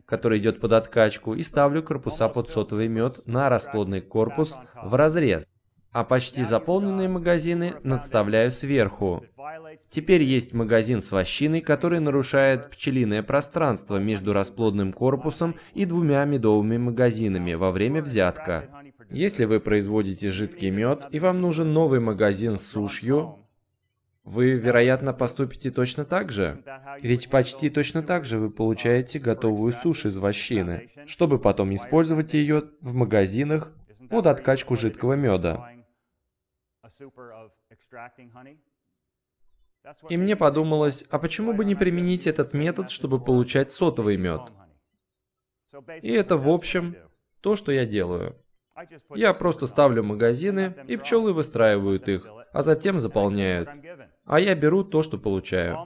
[0.05, 5.47] который идет под откачку, и ставлю корпуса под сотовый мед на расплодный корпус в разрез,
[5.93, 9.23] а почти заполненные магазины надставляю сверху.
[9.89, 16.77] Теперь есть магазин с вощиной, который нарушает пчелиное пространство между расплодным корпусом и двумя медовыми
[16.77, 18.69] магазинами во время взятка.
[19.12, 23.38] Если вы производите жидкий мед и вам нужен новый магазин с сушью,
[24.23, 26.63] вы, вероятно, поступите точно так же.
[27.01, 32.63] Ведь почти точно так же вы получаете готовую сушь из вощины, чтобы потом использовать ее
[32.79, 33.73] в магазинах
[34.10, 35.72] под откачку жидкого меда.
[40.09, 44.41] И мне подумалось, а почему бы не применить этот метод, чтобы получать сотовый мед?
[46.01, 46.95] И это, в общем,
[47.41, 48.37] то, что я делаю.
[49.13, 53.69] Я просто ставлю магазины, и пчелы выстраивают их, а затем заполняют.
[54.25, 55.77] А я беру то, что получаю.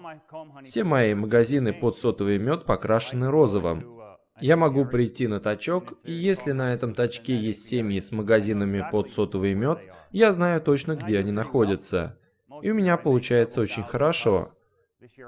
[0.63, 3.97] Все мои магазины под сотовый мед покрашены розовым.
[4.39, 9.11] Я могу прийти на тачок, и если на этом тачке есть семьи с магазинами под
[9.11, 9.79] сотовый мед,
[10.11, 12.17] я знаю точно, где они находятся.
[12.61, 14.53] И у меня получается очень хорошо.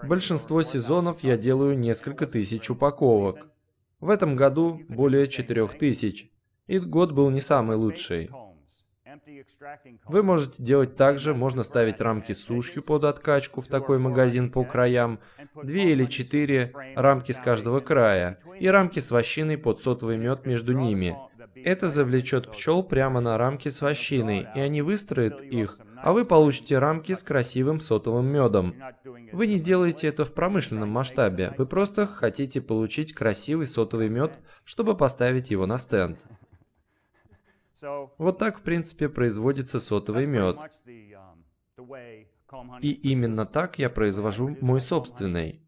[0.04, 3.48] Большинство сезонов я делаю несколько тысяч упаковок.
[4.00, 6.32] В этом году более четырех тысяч.
[6.68, 8.30] И год был не самый лучший.
[10.06, 14.52] Вы можете делать так же, можно ставить рамки с сушью под откачку в такой магазин
[14.52, 15.20] по краям,
[15.62, 20.74] две или четыре рамки с каждого края, и рамки с вощиной под сотовый мед между
[20.74, 21.18] ними.
[21.64, 26.78] Это завлечет пчел прямо на рамки с вощиной, и они выстроят их, а вы получите
[26.80, 28.76] рамки с красивым сотовым медом.
[29.32, 34.96] Вы не делаете это в промышленном масштабе, вы просто хотите получить красивый сотовый мед, чтобы
[34.96, 36.20] поставить его на стенд.
[38.18, 40.58] Вот так, в принципе, производится сотовый мед.
[42.82, 45.62] И именно так я произвожу мой собственный.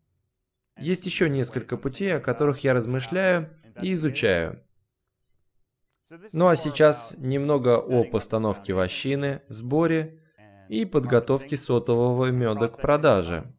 [0.77, 3.49] Есть еще несколько путей, о которых я размышляю
[3.81, 4.63] и изучаю.
[6.33, 10.21] Ну а сейчас немного о постановке вощины, сборе
[10.67, 13.53] и подготовке сотового меда к продаже.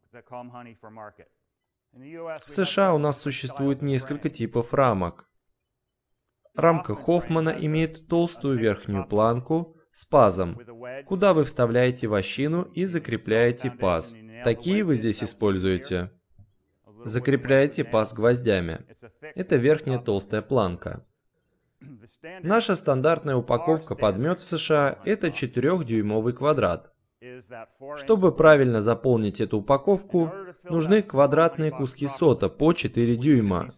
[1.91, 5.27] В США у нас существует несколько типов рамок.
[6.55, 10.59] Рамка Хоффмана имеет толстую верхнюю планку с пазом,
[11.05, 14.15] куда вы вставляете вощину и закрепляете паз.
[14.43, 16.11] Такие вы здесь используете.
[17.05, 18.85] Закрепляете паз гвоздями.
[19.35, 21.05] Это верхняя толстая планка.
[22.41, 26.93] Наша стандартная упаковка под мед в США– это 4-дюймовый квадрат.
[27.97, 30.31] Чтобы правильно заполнить эту упаковку,
[30.63, 33.73] нужны квадратные куски сота по 4 дюйма.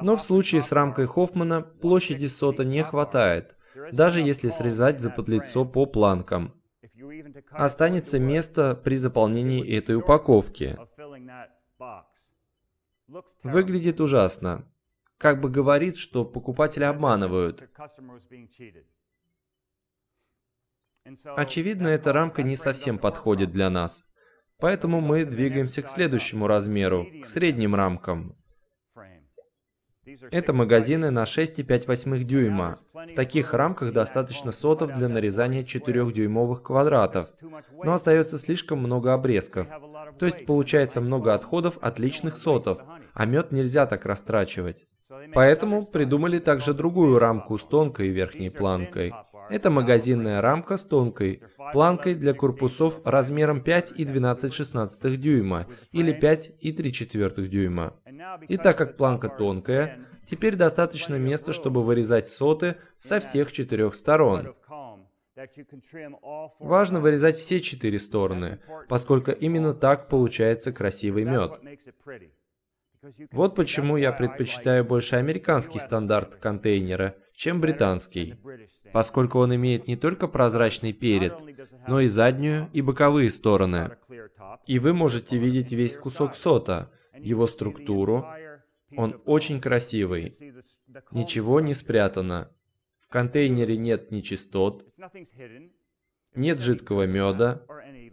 [0.00, 3.56] Но в случае с рамкой Хоффмана площади сота не хватает,
[3.92, 6.54] даже если срезать заподлицо по планкам.
[7.50, 10.78] Останется место при заполнении этой упаковки.
[13.42, 14.68] Выглядит ужасно.
[15.18, 17.68] Как бы говорит, что покупатели обманывают.
[21.36, 24.04] Очевидно, эта рамка не совсем подходит для нас.
[24.58, 28.36] Поэтому мы двигаемся к следующему размеру, к средним рамкам.
[30.30, 32.78] Это магазины на 6,5 дюйма.
[32.92, 37.30] В таких рамках достаточно сотов для нарезания 4-дюймовых квадратов,
[37.84, 39.68] но остается слишком много обрезков.
[40.18, 42.80] То есть получается много отходов от личных сотов,
[43.14, 44.86] а мед нельзя так растрачивать.
[45.34, 49.12] Поэтому придумали также другую рамку с тонкой верхней планкой.
[49.50, 51.42] Это магазинная рамка с тонкой
[51.72, 57.94] планкой для корпусов размером 5 и 12 16 дюйма или 5 и 3 четвертых дюйма.
[58.48, 64.54] И так как планка тонкая, теперь достаточно места, чтобы вырезать соты со всех четырех сторон.
[66.58, 71.60] Важно вырезать все четыре стороны, поскольку именно так получается красивый мед.
[73.32, 78.36] Вот почему я предпочитаю больше американский стандарт контейнера, чем британский,
[78.92, 81.34] поскольку он имеет не только прозрачный перед,
[81.88, 83.96] но и заднюю и боковые стороны.
[84.66, 88.26] И вы можете видеть весь кусок сота, его структуру.
[88.96, 90.34] Он очень красивый.
[91.10, 92.52] Ничего не спрятано.
[93.00, 94.86] В контейнере нет нечистот,
[96.34, 97.62] нет жидкого меда,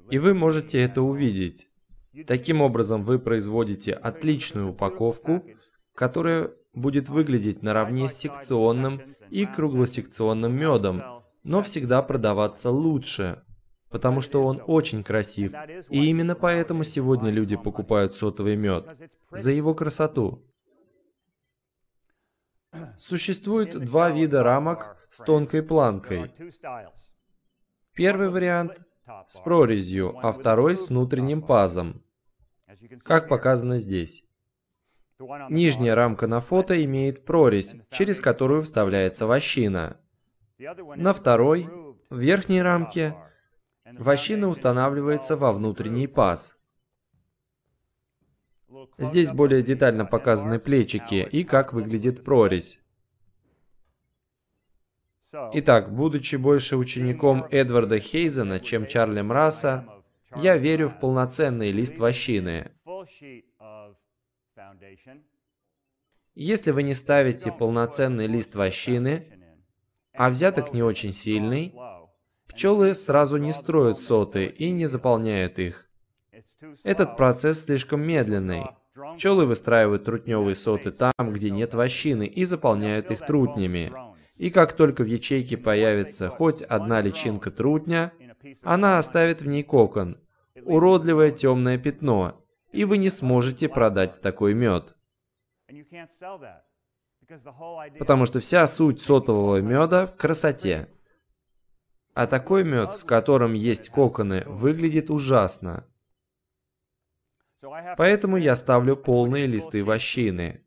[0.10, 1.69] и вы можете это увидеть.
[2.28, 5.44] Таким образом, вы производите отличную упаковку,
[5.94, 11.04] которая будет выглядеть наравне с секционным и круглосекционным медом,
[11.44, 13.44] но всегда продаваться лучше,
[13.90, 15.54] потому что он очень красив.
[15.90, 18.86] И именно поэтому сегодня люди покупают сотовый мед.
[19.32, 20.46] За его красоту.
[22.98, 26.32] Существует два вида рамок с тонкой планкой.
[27.94, 28.78] Первый вариант
[29.28, 32.04] с прорезью, а второй с внутренним пазом,
[33.04, 34.24] как показано здесь.
[35.50, 40.00] Нижняя рамка на фото имеет прорезь, через которую вставляется вощина.
[40.58, 41.70] На второй,
[42.10, 43.16] в верхней рамке,
[43.86, 46.58] вощина устанавливается во внутренний паз.
[48.98, 52.80] Здесь более детально показаны плечики и как выглядит прорезь.
[55.54, 59.99] Итак, будучи больше учеником Эдварда Хейзена, чем Чарли Мраса,
[60.36, 62.72] я верю в полноценный лист вощины.
[66.36, 69.40] Если вы не ставите полноценный лист вощины,
[70.14, 71.74] а взяток не очень сильный,
[72.48, 75.90] пчелы сразу не строят соты и не заполняют их.
[76.84, 78.66] Этот процесс слишком медленный.
[79.16, 83.94] Пчелы выстраивают трутневые соты там, где нет вощины, и заполняют их трутнями.
[84.38, 88.14] И как только в ячейке появится хоть одна личинка трутня,
[88.62, 90.18] она оставит в ней кокон,
[90.64, 94.96] уродливое темное пятно, и вы не сможете продать такой мед.
[98.00, 100.90] Потому что вся суть сотового меда в красоте.
[102.14, 105.86] А такой мед, в котором есть коконы, выглядит ужасно.
[107.98, 110.66] Поэтому я ставлю полные листы вощины.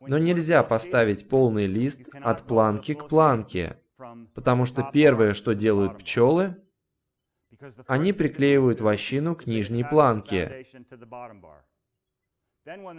[0.00, 3.78] Но нельзя поставить полный лист от планки к планке,
[4.34, 6.56] потому что первое, что делают пчелы,
[7.86, 10.64] они приклеивают вощину к нижней планке.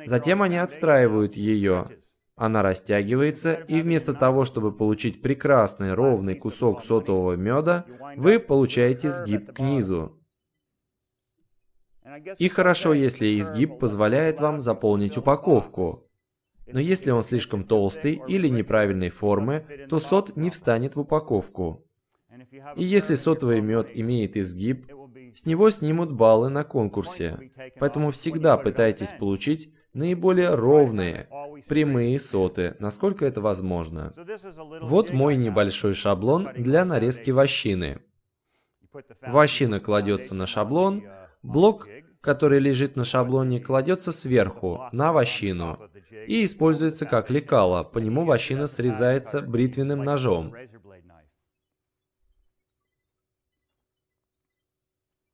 [0.06, 1.88] Затем они отстраивают ее.
[2.36, 7.86] Она растягивается, и вместо того, чтобы получить прекрасный ровный кусок сотового меда,
[8.16, 10.18] вы получаете сгиб к низу.
[12.40, 16.09] И хорошо, если изгиб позволяет вам заполнить упаковку.
[16.72, 21.86] Но если он слишком толстый или неправильной формы, то сот не встанет в упаковку.
[22.76, 24.92] И если сотовый мед имеет изгиб,
[25.36, 27.52] с него снимут баллы на конкурсе.
[27.80, 31.28] Поэтому всегда пытайтесь получить наиболее ровные,
[31.68, 34.14] прямые соты, насколько это возможно.
[34.82, 38.02] Вот мой небольшой шаблон для нарезки вощины.
[39.22, 41.04] Вощина кладется на шаблон,
[41.44, 41.88] блок
[42.22, 45.80] который лежит на шаблоне, кладется сверху, на вощину,
[46.28, 50.54] и используется как лекало, по нему вощина срезается бритвенным ножом.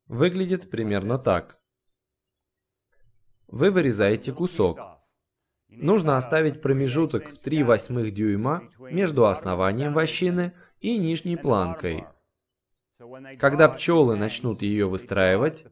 [0.08, 1.60] Выглядит примерно так.
[3.48, 4.80] Вы вырезаете кусок.
[5.68, 12.06] Нужно оставить промежуток в 3 восьмых дюйма между основанием вощины и нижней планкой.
[13.40, 15.66] Когда пчелы начнут ее выстраивать,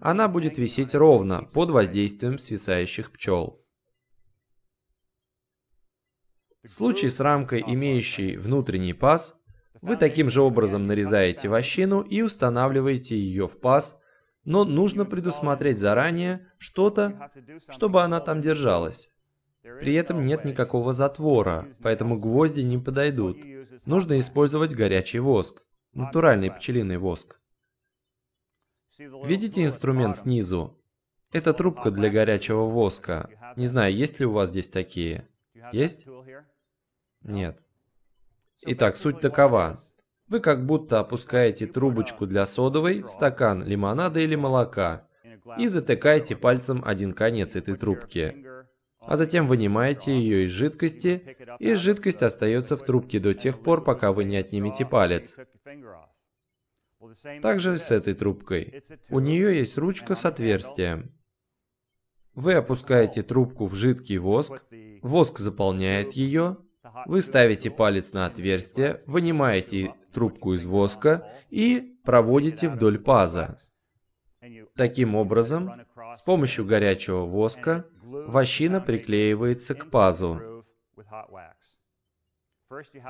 [0.00, 3.64] она будет висеть ровно под воздействием свисающих пчел.
[6.62, 9.36] В случае с рамкой, имеющей внутренний паз,
[9.80, 14.00] вы таким же образом нарезаете вощину и устанавливаете ее в паз,
[14.44, 17.30] но нужно предусмотреть заранее что-то,
[17.68, 19.08] чтобы она там держалась.
[19.62, 23.38] При этом нет никакого затвора, поэтому гвозди не подойдут.
[23.84, 25.62] Нужно использовать горячий воск
[25.92, 27.38] натуральный пчелиный воск.
[28.98, 30.78] Видите инструмент снизу?
[31.32, 33.30] Это трубка для горячего воска.
[33.56, 35.28] Не знаю, есть ли у вас здесь такие.
[35.72, 36.06] Есть?
[37.22, 37.62] Нет.
[38.62, 39.78] Итак, суть такова.
[40.28, 45.08] Вы как будто опускаете трубочку для содовой в стакан лимонада или молока
[45.58, 48.46] и затыкаете пальцем один конец этой трубки.
[49.06, 54.12] А затем вынимаете ее из жидкости, и жидкость остается в трубке до тех пор, пока
[54.12, 55.36] вы не отнимете палец.
[57.42, 58.82] Также с этой трубкой.
[59.10, 61.12] У нее есть ручка с отверстием.
[62.34, 64.64] Вы опускаете трубку в жидкий воск,
[65.02, 66.56] воск заполняет ее,
[67.06, 73.58] вы ставите палец на отверстие, вынимаете трубку из воска и проводите вдоль паза.
[74.74, 75.70] Таким образом,
[76.14, 77.86] с помощью горячего воска
[78.26, 80.64] вощина приклеивается к пазу.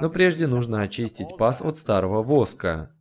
[0.01, 2.95] Но прежде нужно очистить паз от старого воска.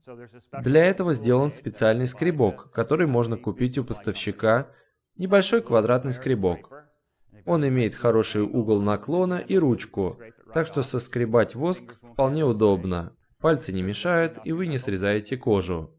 [0.62, 4.68] Для этого сделан специальный скребок, который можно купить у поставщика,
[5.16, 6.72] небольшой квадратный скребок.
[7.46, 10.20] Он имеет хороший угол наклона и ручку,
[10.54, 13.16] так что соскребать воск вполне удобно.
[13.40, 15.98] Пальцы не мешают, и вы не срезаете кожу.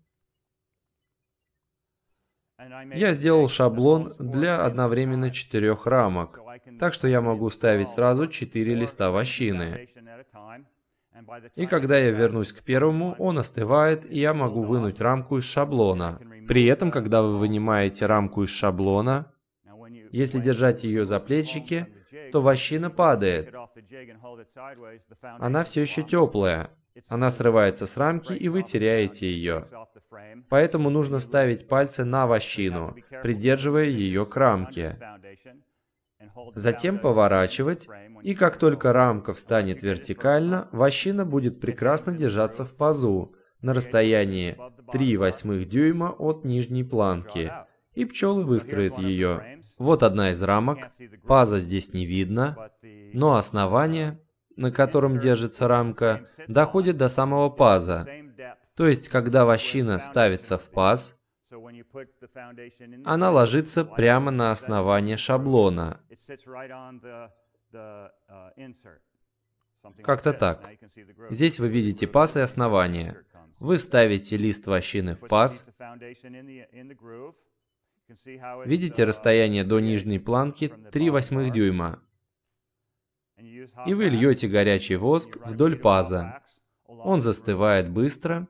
[2.94, 6.40] Я сделал шаблон для одновременно четырех рамок,
[6.78, 9.88] так что я могу ставить сразу четыре листа вощины.
[11.54, 16.20] И когда я вернусь к первому, он остывает, и я могу вынуть рамку из шаблона.
[16.48, 19.32] При этом, когда вы вынимаете рамку из шаблона,
[20.10, 21.86] если держать ее за плечики,
[22.32, 23.54] то вощина падает.
[25.38, 26.70] Она все еще теплая.
[27.08, 29.64] Она срывается с рамки, и вы теряете ее.
[30.48, 34.98] Поэтому нужно ставить пальцы на вощину, придерживая ее к рамке.
[36.54, 37.88] Затем поворачивать,
[38.22, 44.56] и как только рамка встанет вертикально, вощина будет прекрасно держаться в пазу на расстоянии
[44.92, 47.52] 3 восьмых дюйма от нижней планки,
[47.94, 49.60] и пчелы выстроят ее.
[49.78, 50.90] Вот одна из рамок,
[51.26, 52.70] паза здесь не видно,
[53.12, 54.20] но основание,
[54.56, 58.06] на котором держится рамка, доходит до самого паза.
[58.74, 61.18] То есть, когда вощина ставится в паз,
[63.04, 66.00] она ложится прямо на основание шаблона.
[70.02, 70.68] Как-то так.
[71.30, 73.24] Здесь вы видите паз и основание.
[73.58, 75.66] Вы ставите лист вощины в паз.
[78.64, 82.02] Видите расстояние до нижней планки 3 восьмых дюйма.
[83.86, 86.42] И вы льете горячий воск вдоль паза.
[86.86, 88.46] Он застывает быстро,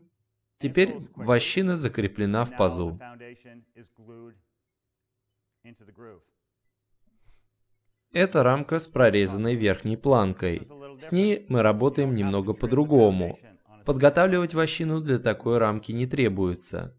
[0.62, 2.98] Теперь вощина закреплена в пазу.
[8.12, 10.68] Это рамка с прорезанной верхней планкой.
[11.00, 13.38] С ней мы работаем немного по-другому.
[13.84, 16.94] Подготавливать вощину для такой рамки не требуется.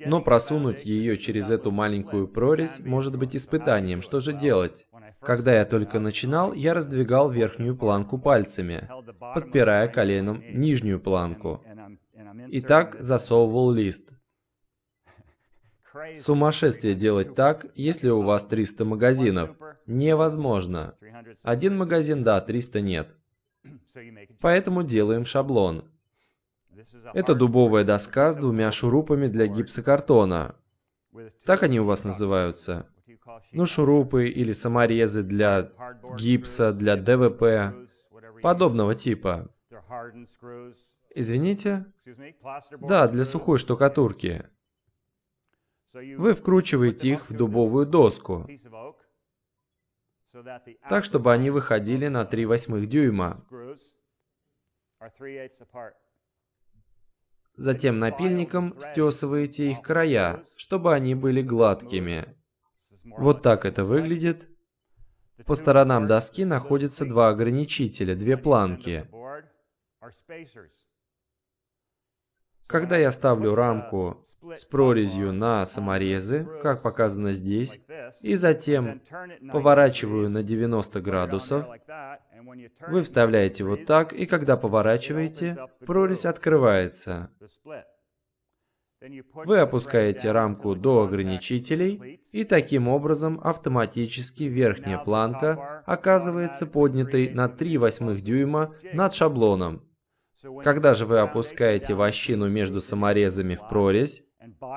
[0.00, 4.02] Но просунуть ее через эту маленькую прорезь может быть испытанием.
[4.02, 4.86] Что же делать?
[5.20, 8.88] Когда я только начинал, я раздвигал верхнюю планку пальцами,
[9.34, 11.62] подпирая коленом нижнюю планку
[12.48, 14.12] и так засовывал лист.
[16.16, 19.56] Сумасшествие делать так, если у вас 300 магазинов.
[19.86, 20.94] Невозможно.
[21.42, 23.14] Один магазин, да, 300 нет.
[24.40, 25.84] Поэтому делаем шаблон.
[27.14, 30.56] Это дубовая доска с двумя шурупами для гипсокартона.
[31.44, 32.86] Так они у вас называются.
[33.52, 35.72] Ну, шурупы или саморезы для
[36.18, 37.74] гипса, для ДВП,
[38.42, 39.50] подобного типа.
[41.18, 41.86] Извините?
[42.80, 44.44] Да, для сухой штукатурки.
[45.94, 48.46] Вы вкручиваете их в дубовую доску,
[50.90, 53.42] так, чтобы они выходили на 3 восьмых дюйма.
[57.54, 62.36] Затем напильником стесываете их края, чтобы они были гладкими.
[63.04, 64.50] Вот так это выглядит.
[65.46, 69.08] По сторонам доски находятся два ограничителя, две планки.
[72.66, 77.80] Когда я ставлю рамку с прорезью на саморезы, как показано здесь,
[78.22, 79.00] и затем
[79.52, 81.66] поворачиваю на 90 градусов,
[82.88, 85.56] вы вставляете вот так, и когда поворачиваете,
[85.86, 87.30] прорезь открывается.
[89.34, 97.78] Вы опускаете рамку до ограничителей, и таким образом автоматически верхняя планка оказывается поднятой на 3
[97.78, 99.82] восьмых дюйма над шаблоном.
[100.62, 104.22] Когда же вы опускаете вощину между саморезами в прорезь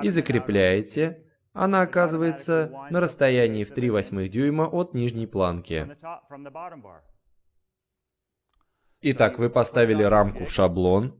[0.02, 5.88] и закрепляете, она оказывается на расстоянии в 3 восьмых дюйма от нижней планки.
[9.02, 11.18] Итак, вы поставили рамку в шаблон,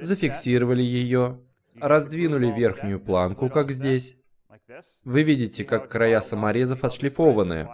[0.00, 1.40] зафиксировали ее,
[1.74, 4.16] раздвинули верхнюю планку, как здесь.
[5.04, 7.68] Вы видите, как края саморезов отшлифованы.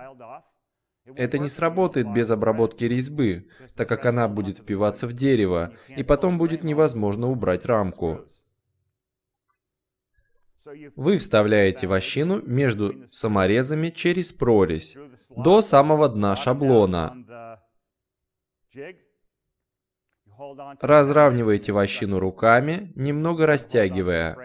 [1.14, 6.38] Это не сработает без обработки резьбы, так как она будет впиваться в дерево, и потом
[6.38, 8.26] будет невозможно убрать рамку.
[10.96, 14.96] Вы вставляете вощину между саморезами через прорезь
[15.30, 17.62] до самого дна шаблона.
[20.80, 24.36] Разравниваете вощину руками, немного растягивая,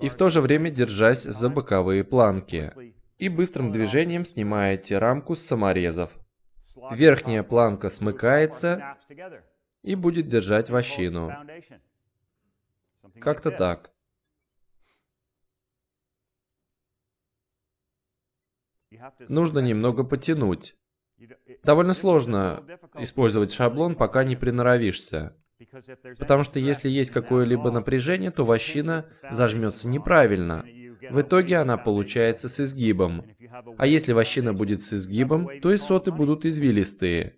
[0.00, 2.72] и в то же время держась за боковые планки
[3.18, 6.12] и быстрым движением снимаете рамку с саморезов.
[6.92, 8.96] Верхняя планка смыкается
[9.82, 11.32] и будет держать вощину.
[13.20, 13.90] Как-то так.
[19.28, 20.76] Нужно немного потянуть.
[21.62, 22.64] Довольно сложно
[22.94, 25.36] использовать шаблон, пока не приноровишься.
[26.18, 30.64] Потому что если есть какое-либо напряжение, то вощина зажмется неправильно.
[31.10, 33.24] В итоге она получается с изгибом.
[33.78, 37.34] А если вощина будет с изгибом, то и соты будут извилистые.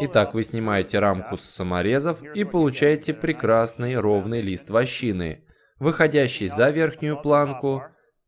[0.00, 5.42] Итак, вы снимаете рамку с саморезов и получаете прекрасный ровный лист вощины.
[5.78, 7.82] выходящий за верхнюю планку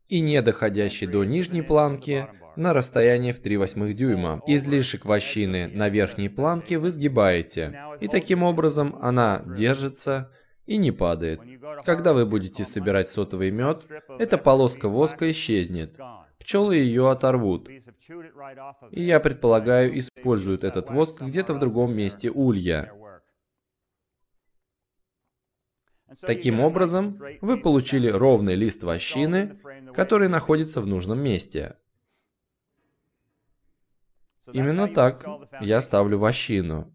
[0.07, 4.41] и не доходящий до нижней планки на расстояние в 3 восьмых дюйма.
[4.45, 10.31] Излишек вощины на верхней планке вы сгибаете, и таким образом она держится
[10.69, 11.41] и не падает.
[11.83, 13.87] Когда вы будете собирать сотовый мед,
[14.19, 15.99] эта полоска воска исчезнет.
[16.37, 17.67] Пчелы ее оторвут.
[18.91, 22.93] И я предполагаю, используют этот воск где-то в другом месте улья.
[26.21, 29.59] Таким образом, вы получили ровный лист вощины,
[29.95, 31.77] который находится в нужном месте.
[34.53, 35.25] Именно так
[35.61, 36.93] я ставлю вощину.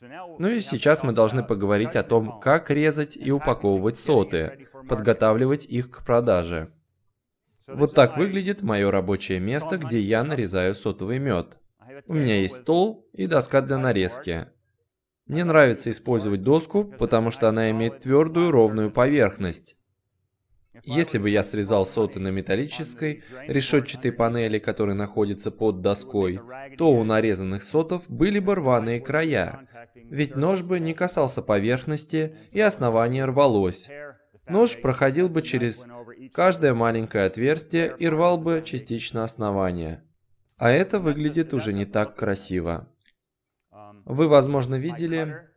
[0.00, 5.90] Ну и сейчас мы должны поговорить о том, как резать и упаковывать соты, подготавливать их
[5.90, 6.72] к продаже.
[7.66, 11.58] Вот так выглядит мое рабочее место, где я нарезаю сотовый мед.
[12.06, 14.48] У меня есть стол и доска для нарезки.
[15.26, 19.77] Мне нравится использовать доску, потому что она имеет твердую ровную поверхность.
[20.88, 26.40] Если бы я срезал соты на металлической, решетчатой панели, которая находится под доской,
[26.78, 32.60] то у нарезанных сотов были бы рваные края, ведь нож бы не касался поверхности и
[32.60, 33.86] основание рвалось.
[34.48, 35.84] Нож проходил бы через
[36.32, 40.02] каждое маленькое отверстие и рвал бы частично основание.
[40.56, 42.88] А это выглядит уже не так красиво.
[44.06, 45.48] Вы, возможно, видели,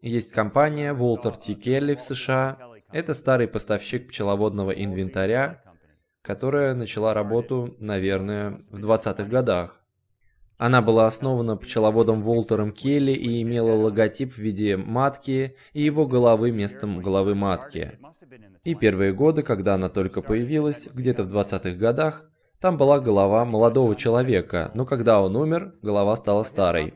[0.00, 1.54] есть компания Walter T.
[1.54, 5.62] Kelly в США, это старый поставщик пчеловодного инвентаря,
[6.22, 9.80] которая начала работу, наверное, в 20-х годах.
[10.58, 16.50] Она была основана пчеловодом Волтером Келли и имела логотип в виде матки и его головы
[16.50, 17.98] местом головы матки.
[18.64, 22.30] И первые годы, когда она только появилась, где-то в 20-х годах,
[22.60, 26.92] там была голова молодого человека, но когда он умер, голова стала старой.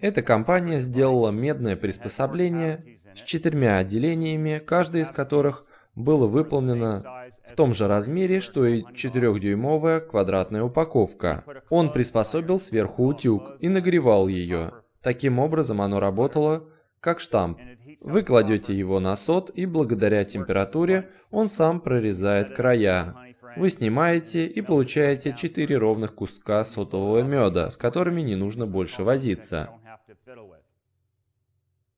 [0.00, 5.64] Эта компания сделала медное приспособление с четырьмя отделениями, каждое из которых
[5.94, 7.02] было выполнено
[7.48, 11.42] в том же размере, что и 4-дюймовая квадратная упаковка.
[11.70, 14.72] Он приспособил сверху утюг и нагревал ее.
[15.02, 16.64] Таким образом оно работало
[17.00, 17.58] как штамп.
[18.00, 23.14] Вы кладете его на сот, и благодаря температуре он сам прорезает края.
[23.56, 29.70] Вы снимаете и получаете 4 ровных куска сотового меда, с которыми не нужно больше возиться.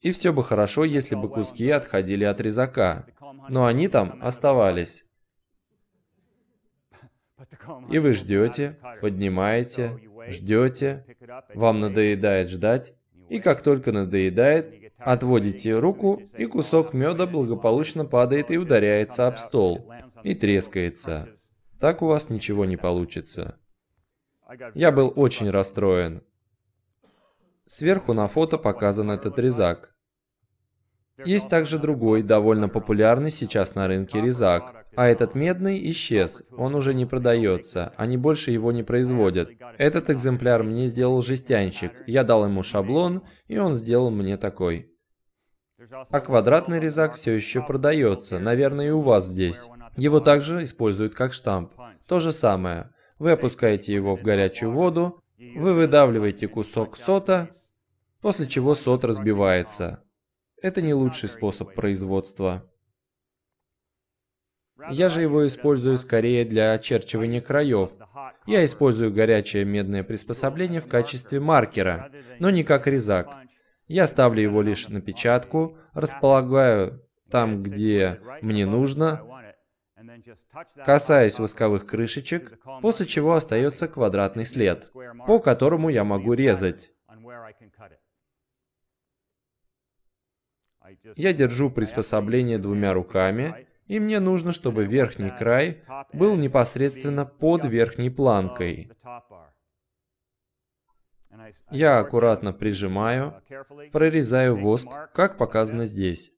[0.00, 3.06] И все бы хорошо, если бы куски отходили от резака,
[3.48, 5.04] но они там оставались.
[7.90, 11.04] И вы ждете, поднимаете, ждете,
[11.54, 12.94] вам надоедает ждать,
[13.28, 19.92] и как только надоедает, отводите руку, и кусок меда благополучно падает и ударяется об стол,
[20.22, 21.28] и трескается.
[21.80, 23.58] Так у вас ничего не получится.
[24.74, 26.22] Я был очень расстроен.
[27.68, 29.94] Сверху на фото показан этот резак.
[31.22, 34.86] Есть также другой, довольно популярный сейчас на рынке резак.
[34.96, 39.50] А этот медный исчез, он уже не продается, они больше его не производят.
[39.76, 44.90] Этот экземпляр мне сделал жестянщик, я дал ему шаблон, и он сделал мне такой.
[46.08, 49.60] А квадратный резак все еще продается, наверное и у вас здесь.
[49.98, 51.72] Его также используют как штамп.
[52.06, 52.94] То же самое.
[53.18, 57.50] Вы опускаете его в горячую воду, вы выдавливаете кусок сота,
[58.20, 60.02] после чего сот разбивается.
[60.60, 62.68] Это не лучший способ производства.
[64.90, 67.90] Я же его использую скорее для очерчивания краев.
[68.46, 72.10] Я использую горячее медное приспособление в качестве маркера,
[72.40, 73.28] но не как резак.
[73.86, 79.22] Я ставлю его лишь на печатку, располагаю там, где мне нужно,
[80.84, 84.92] Касаюсь восковых крышечек, после чего остается квадратный след,
[85.26, 86.92] по которому я могу резать.
[91.16, 95.82] Я держу приспособление двумя руками, и мне нужно, чтобы верхний край
[96.12, 98.90] был непосредственно под верхней планкой.
[101.70, 103.42] Я аккуратно прижимаю,
[103.92, 106.32] прорезаю воск, как показано здесь.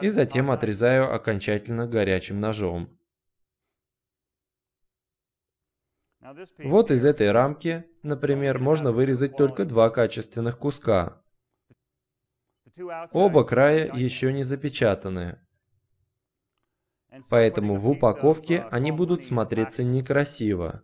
[0.00, 2.98] И затем отрезаю окончательно горячим ножом.
[6.58, 11.22] Вот из этой рамки, например, можно вырезать только два качественных куска.
[13.12, 15.38] Оба края еще не запечатаны.
[17.28, 20.82] Поэтому в упаковке они будут смотреться некрасиво.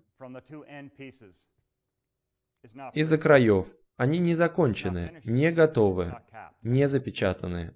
[2.92, 3.68] Из-за краев.
[3.98, 6.14] Они не закончены, не готовы,
[6.62, 7.74] не запечатаны.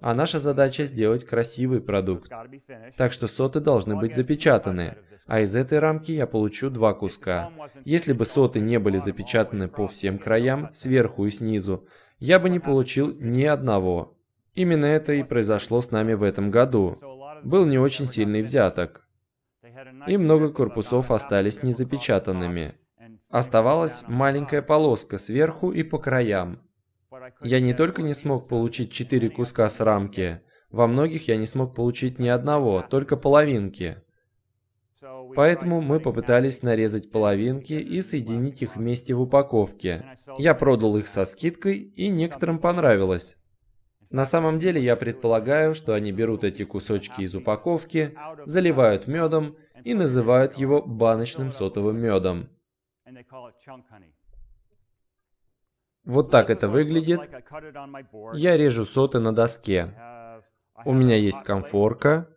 [0.00, 2.32] А наша задача сделать красивый продукт.
[2.96, 4.96] Так что соты должны быть запечатаны.
[5.26, 7.52] А из этой рамки я получу два куска.
[7.84, 11.86] Если бы соты не были запечатаны по всем краям, сверху и снизу,
[12.18, 14.18] я бы не получил ни одного.
[14.54, 16.96] Именно это и произошло с нами в этом году.
[17.44, 19.06] Был не очень сильный взяток.
[20.08, 22.74] И много корпусов остались незапечатанными.
[23.30, 26.60] Оставалась маленькая полоска сверху и по краям.
[27.40, 31.74] Я не только не смог получить четыре куска с рамки, во многих я не смог
[31.74, 34.02] получить ни одного, только половинки.
[35.34, 40.04] Поэтому мы попытались нарезать половинки и соединить их вместе в упаковке.
[40.36, 43.36] Я продал их со скидкой, и некоторым понравилось.
[44.10, 49.94] На самом деле я предполагаю, что они берут эти кусочки из упаковки, заливают медом и
[49.94, 52.48] называют его баночным сотовым медом.
[56.04, 57.20] Вот так это выглядит.
[58.34, 59.94] Я режу соты на доске.
[60.84, 62.28] У меня есть конфорка.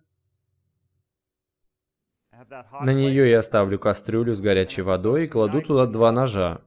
[2.82, 6.62] На нее я ставлю кастрюлю с горячей водой и кладу туда два ножа.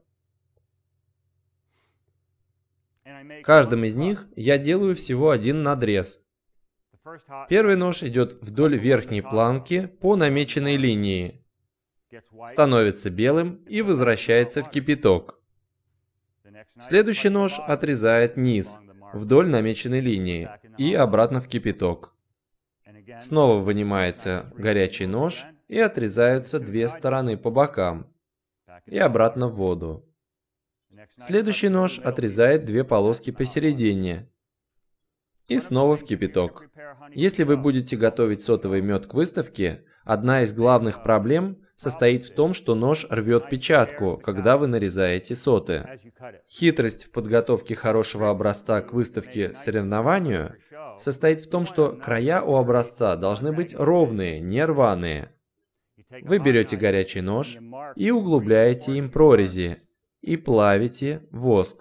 [3.43, 6.23] Каждым из них я делаю всего один надрез.
[7.49, 11.46] Первый нож идет вдоль верхней планки по намеченной линии,
[12.49, 15.41] становится белым и возвращается в кипяток.
[16.81, 18.79] Следующий нож отрезает низ,
[19.13, 20.49] вдоль намеченной линии,
[20.79, 22.15] и обратно в кипяток.
[23.21, 28.13] Снова вынимается горячий нож и отрезаются две стороны по бокам,
[28.87, 30.05] и обратно в воду.
[31.19, 34.29] Следующий нож отрезает две полоски посередине,
[35.49, 36.69] и снова в кипяток.
[37.15, 42.55] Если вы будете готовить сотовый мед к выставке, одна из главных проблем состоит в том,
[42.55, 46.01] что нож рвет печатку, когда вы нарезаете соты.
[46.49, 50.57] Хитрость в подготовке хорошего образца к выставке соревнованию
[50.99, 55.33] состоит в том, что края у образца должны быть ровные, не рваные.
[56.23, 57.59] Вы берете горячий нож
[57.95, 59.79] и углубляете им прорези
[60.23, 61.79] и плавите воск.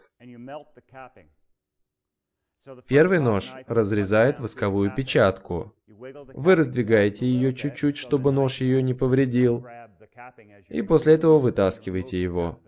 [2.87, 5.75] Первый нож разрезает восковую печатку.
[5.87, 9.65] Вы раздвигаете ее чуть-чуть, чтобы нож ее не повредил,
[10.69, 12.59] и после этого вытаскиваете его.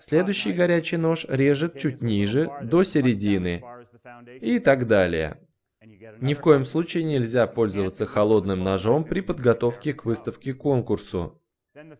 [0.00, 3.62] Следующий горячий нож режет чуть ниже, до середины,
[4.40, 5.38] и так далее.
[6.20, 11.40] Ни в коем случае нельзя пользоваться холодным ножом при подготовке к выставке-конкурсу.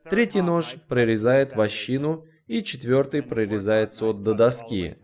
[0.08, 4.96] Третий нож прорезает вощину, и четвертый прорезает сот до доски.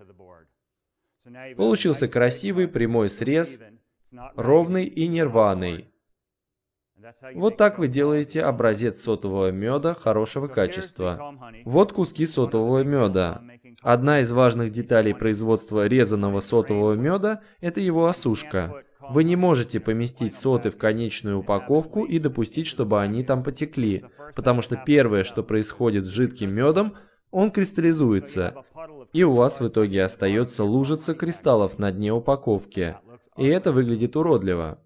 [1.57, 3.61] Получился красивый прямой срез,
[4.37, 5.91] ровный и нерваный.
[7.35, 11.35] Вот так вы делаете образец сотового меда хорошего качества.
[11.65, 13.43] Вот куски сотового меда.
[13.83, 18.85] Одна из важных деталей производства резаного сотового меда– это его осушка.
[19.11, 24.05] Вы не можете поместить соты в конечную упаковку и допустить, чтобы они там потекли,
[24.37, 26.95] потому что первое, что происходит с жидким медом,
[27.31, 28.65] он кристаллизуется,
[29.13, 32.97] и у вас в итоге остается лужица кристаллов на дне упаковки,
[33.37, 34.79] и это выглядит уродливо.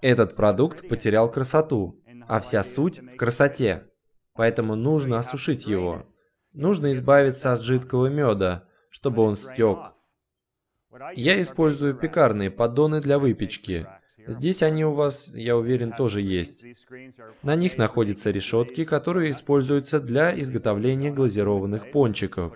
[0.00, 3.84] Этот продукт потерял красоту, а вся суть в красоте.
[4.34, 6.06] Поэтому нужно осушить его.
[6.52, 9.78] Нужно избавиться от жидкого меда, чтобы он стек.
[11.14, 13.86] Я использую пекарные поддоны для выпечки.
[14.26, 16.64] Здесь они у вас, я уверен, тоже есть.
[17.42, 22.54] На них находятся решетки, которые используются для изготовления глазированных пончиков.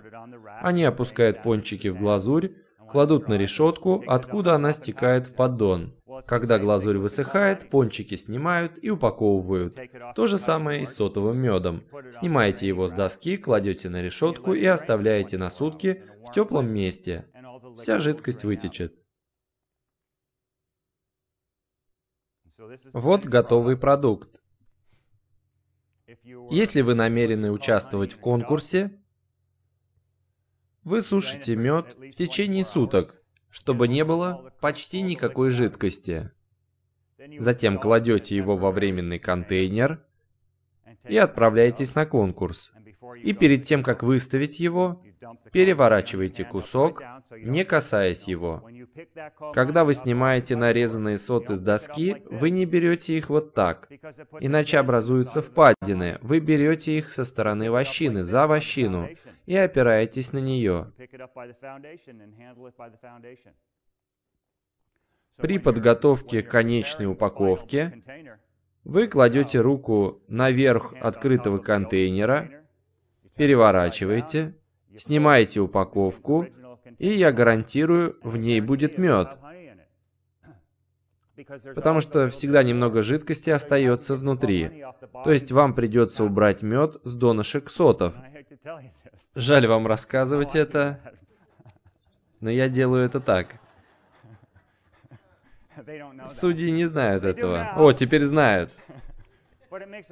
[0.61, 2.51] Они опускают пончики в глазурь,
[2.89, 5.96] кладут на решетку, откуда она стекает в поддон.
[6.25, 9.79] Когда глазурь высыхает, пончики снимают и упаковывают.
[10.15, 11.83] То же самое и с сотовым медом.
[12.11, 17.25] Снимаете его с доски, кладете на решетку и оставляете на сутки в теплом месте.
[17.77, 18.95] Вся жидкость вытечет.
[22.93, 24.41] Вот готовый продукт.
[26.23, 28.99] Если вы намерены участвовать в конкурсе,
[30.83, 33.16] вы сушите мед в течение суток,
[33.57, 36.29] чтобы не было почти никакой жидкости.
[37.39, 40.05] Затем кладете его во временный контейнер
[41.09, 42.71] и отправляетесь на конкурс.
[43.23, 45.01] И перед тем, как выставить его,
[45.51, 48.67] переворачиваете кусок, не касаясь его.
[49.53, 53.89] Когда вы снимаете нарезанные соты с доски, вы не берете их вот так,
[54.39, 56.17] иначе образуются впадины.
[56.21, 59.09] Вы берете их со стороны вощины, за вощину,
[59.45, 60.91] и опираетесь на нее.
[65.37, 68.03] При подготовке конечной упаковки
[68.83, 72.65] вы кладете руку наверх открытого контейнера,
[73.35, 74.56] переворачиваете,
[74.97, 76.47] снимаете упаковку,
[76.97, 79.37] и я гарантирую, в ней будет мед.
[81.75, 84.83] Потому что всегда немного жидкости остается внутри.
[85.23, 88.15] То есть вам придется убрать мед с донышек сотов.
[89.35, 90.99] Жаль вам рассказывать это,
[92.39, 93.59] но я делаю это так.
[96.27, 97.73] Судьи не знают этого.
[97.75, 98.71] О, теперь знают.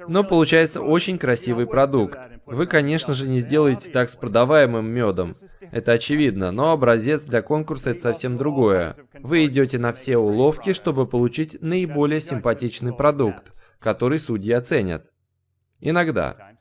[0.06, 2.18] Но получается очень красивый продукт.
[2.46, 5.32] Вы, конечно же, не сделаете так с продаваемым медом.
[5.70, 8.96] Это очевидно, но образец для конкурса это совсем другое.
[9.14, 15.10] Вы идете на все уловки, чтобы получить наиболее симпатичный продукт, который судьи оценят.
[15.80, 16.56] Иногда.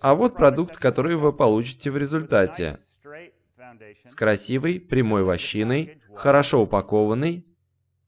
[0.00, 2.78] А вот продукт, который вы получите в результате.
[4.04, 7.44] С красивой, прямой вощиной, хорошо упакованный,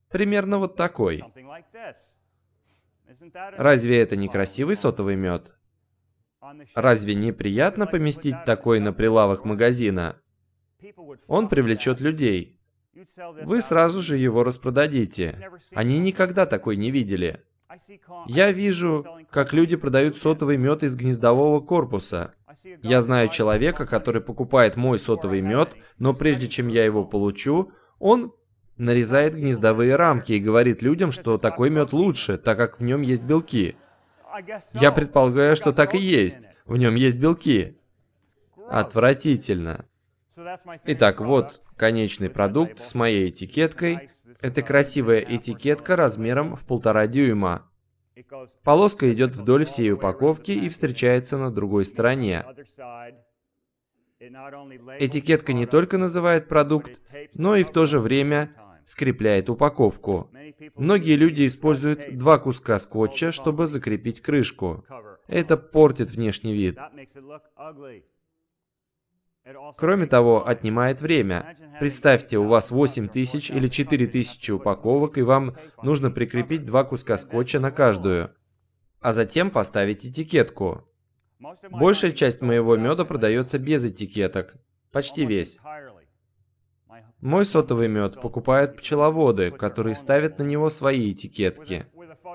[0.09, 1.23] примерно вот такой.
[3.57, 5.55] Разве это не красивый сотовый мед?
[6.75, 10.21] Разве не приятно поместить такой на прилавок магазина?
[11.27, 12.59] Он привлечет людей.
[13.43, 15.51] Вы сразу же его распродадите.
[15.73, 17.45] Они никогда такой не видели.
[18.27, 22.35] Я вижу, как люди продают сотовый мед из гнездового корпуса.
[22.83, 28.33] Я знаю человека, который покупает мой сотовый мед, но прежде чем я его получу, он
[28.81, 33.23] нарезает гнездовые рамки и говорит людям, что такой мед лучше, так как в нем есть
[33.23, 33.77] белки.
[34.73, 36.41] Я предполагаю, что так и есть.
[36.65, 37.77] В нем есть белки.
[38.69, 39.85] Отвратительно.
[40.85, 44.09] Итак, вот конечный продукт с моей этикеткой.
[44.41, 47.67] Это красивая этикетка размером в полтора дюйма.
[48.65, 52.45] Полоска идет вдоль всей упаковки и встречается на другой стороне.
[54.19, 57.01] Этикетка не только называет продукт,
[57.35, 58.55] но и в то же время
[58.85, 60.31] скрепляет упаковку.
[60.77, 64.85] Многие люди используют два куска скотча, чтобы закрепить крышку.
[65.27, 66.79] Это портит внешний вид.
[69.77, 71.57] Кроме того, отнимает время.
[71.81, 77.71] Представьте, у вас 8000 или 4000 упаковок, и вам нужно прикрепить два куска скотча на
[77.71, 78.35] каждую,
[79.01, 80.87] а затем поставить этикетку.
[81.71, 84.55] Большая часть моего меда продается без этикеток,
[84.93, 85.59] почти весь.
[87.21, 91.87] Мой сотовый мед покупают пчеловоды, которые ставят на него свои этикетки.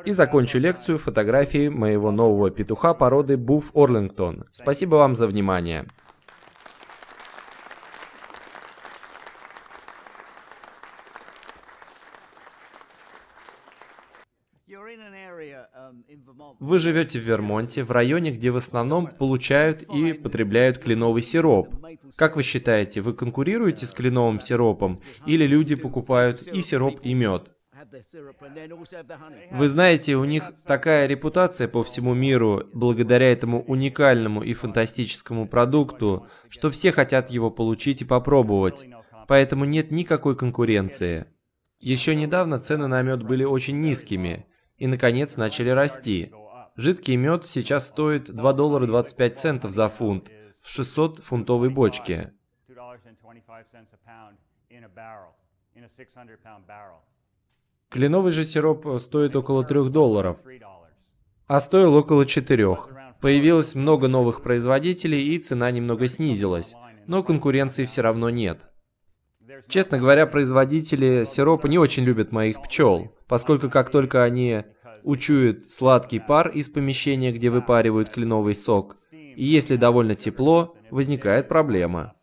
[0.05, 4.45] И закончу лекцию фотографией моего нового петуха породы Буф Орлингтон.
[4.51, 5.86] Спасибо вам за внимание.
[16.59, 21.73] Вы живете в Вермонте, в районе, где в основном получают и потребляют кленовый сироп.
[22.16, 27.51] Как вы считаете, вы конкурируете с кленовым сиропом, или люди покупают и сироп, и мед?
[29.51, 36.28] Вы знаете, у них такая репутация по всему миру, благодаря этому уникальному и фантастическому продукту,
[36.47, 38.86] что все хотят его получить и попробовать.
[39.28, 41.26] Поэтому нет никакой конкуренции.
[41.80, 44.45] Еще недавно цены на мед были очень низкими,
[44.78, 46.32] и, наконец, начали расти.
[46.78, 50.30] Жидкий мед сейчас стоит 2 доллара 25 центов за фунт
[50.66, 52.34] в 600-фунтовой бочке.
[57.89, 60.38] Кленовый же сироп стоит около 3 долларов,
[61.47, 62.78] а стоил около 4.
[63.22, 66.74] Появилось много новых производителей и цена немного снизилась,
[67.05, 68.59] но конкуренции все равно нет.
[69.68, 74.63] Честно говоря, производители сиропа не очень любят моих пчел, поскольку как только они
[75.03, 78.97] учуют сладкий пар из помещения, где выпаривают кленовый сок,
[79.36, 82.15] и если довольно тепло, возникает проблема.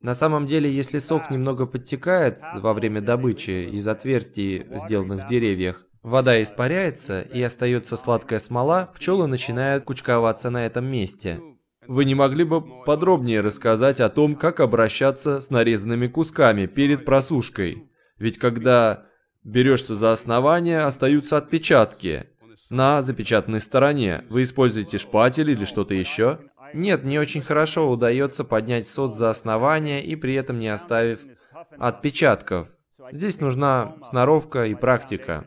[0.00, 5.86] На самом деле, если сок немного подтекает во время добычи из отверстий, сделанных в деревьях,
[6.02, 11.40] вода испаряется и остается сладкая смола, пчелы начинают кучковаться на этом месте.
[11.86, 17.90] Вы не могли бы подробнее рассказать о том, как обращаться с нарезанными кусками перед просушкой?
[18.18, 19.06] Ведь когда
[19.44, 22.26] берешься за основание, остаются отпечатки
[22.72, 24.24] на запечатанной стороне.
[24.30, 26.38] Вы используете шпатель или что-то еще?
[26.72, 31.20] Нет, не очень хорошо удается поднять сот за основание и при этом не оставив
[31.78, 32.68] отпечатков.
[33.12, 35.46] Здесь нужна сноровка и практика.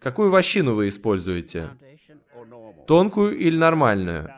[0.00, 1.70] Какую вощину вы используете?
[2.86, 4.30] Тонкую или нормальную?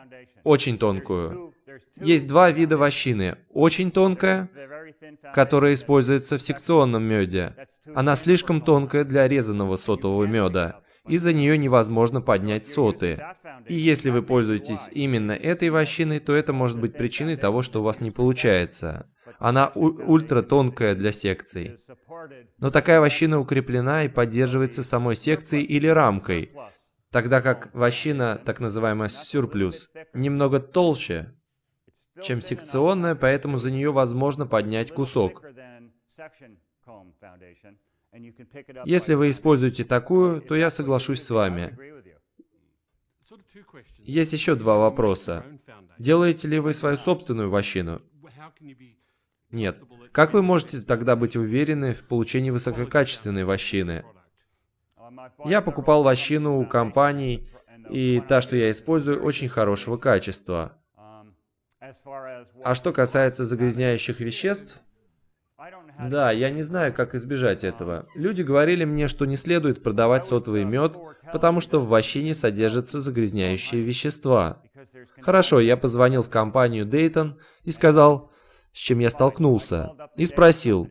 [0.43, 1.53] Очень тонкую.
[1.95, 3.37] Есть два вида вощины.
[3.49, 4.49] Очень тонкая,
[5.33, 7.55] которая используется в секционном меде.
[7.93, 10.81] Она слишком тонкая для резаного сотового меда.
[11.07, 13.23] Из-за нее невозможно поднять соты.
[13.65, 17.83] И если вы пользуетесь именно этой вощиной, то это может быть причиной того, что у
[17.83, 19.09] вас не получается.
[19.39, 21.75] Она ультра тонкая для секций.
[22.57, 26.51] Но такая вощина укреплена и поддерживается самой секцией или рамкой,
[27.11, 31.33] тогда как вощина, так называемая сюрплюс, немного толще,
[32.23, 35.43] чем секционная, поэтому за нее возможно поднять кусок.
[38.85, 41.77] Если вы используете такую, то я соглашусь с вами.
[43.99, 45.45] Есть еще два вопроса.
[45.99, 48.01] Делаете ли вы свою собственную вощину?
[49.51, 49.83] Нет.
[50.11, 54.05] Как вы можете тогда быть уверены в получении высококачественной вощины?
[55.45, 57.49] Я покупал вощину у компаний,
[57.89, 60.76] и та, что я использую, очень хорошего качества.
[62.63, 64.79] А что касается загрязняющих веществ,
[65.99, 68.07] да, я не знаю, как избежать этого.
[68.13, 70.95] Люди говорили мне, что не следует продавать сотовый мед,
[71.31, 74.61] потому что в вощине содержатся загрязняющие вещества.
[75.21, 78.31] Хорошо, я позвонил в компанию Дейтон и сказал,
[78.71, 80.89] с чем я столкнулся, и спросил,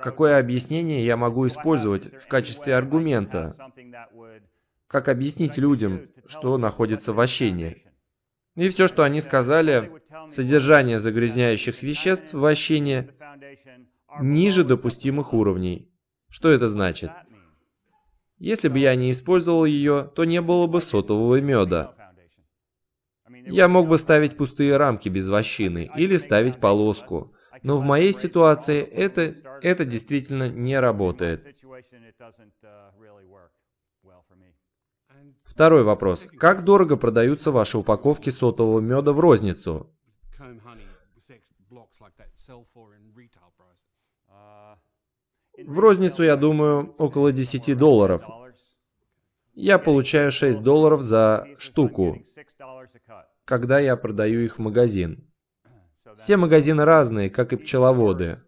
[0.00, 3.54] какое объяснение я могу использовать в качестве аргумента,
[4.86, 7.89] как объяснить людям, что находится в вощине.
[8.60, 9.90] И все, что они сказали,
[10.28, 13.08] содержание загрязняющих веществ в вощине
[14.20, 15.90] ниже допустимых уровней.
[16.28, 17.10] Что это значит?
[18.36, 21.94] Если бы я не использовал ее, то не было бы сотового меда.
[23.46, 27.32] Я мог бы ставить пустые рамки без вощины или ставить полоску.
[27.62, 31.46] Но в моей ситуации это, это действительно не работает.
[35.50, 36.28] Второй вопрос.
[36.38, 39.90] Как дорого продаются ваши упаковки сотового меда в розницу?
[45.66, 48.22] В розницу, я думаю, около 10 долларов.
[49.54, 52.16] Я получаю 6 долларов за штуку,
[53.44, 55.26] когда я продаю их в магазин.
[56.16, 58.38] Все магазины разные, как и пчеловоды.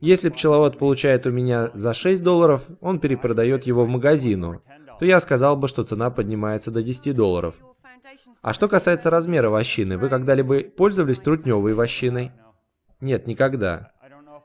[0.00, 4.62] Если пчеловод получает у меня за 6 долларов, он перепродает его в магазину,
[4.98, 7.54] то я сказал бы, что цена поднимается до 10 долларов.
[8.42, 12.32] А что касается размера вощины, вы когда-либо пользовались трутневой вощиной?
[13.00, 13.92] Нет, никогда.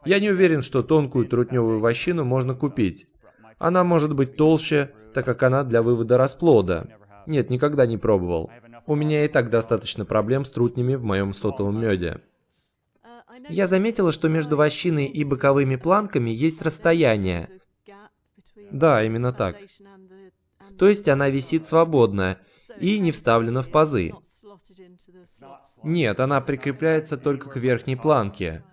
[0.06, 3.08] Я не уверен, что тонкую трутневую вощину можно купить.
[3.58, 6.88] Она может быть толще, так как она для вывода расплода.
[7.26, 8.52] Нет, никогда не пробовал.
[8.86, 12.22] У меня и так достаточно проблем с трутнями в моем сотовом меде.
[13.50, 17.50] Я заметила, что между вощиной и боковыми планками есть расстояние.
[18.72, 19.58] Да, именно так.
[20.78, 22.38] То есть она висит свободно
[22.80, 24.14] и не вставлена в пазы.
[25.84, 28.64] Нет, она прикрепляется только к верхней планке.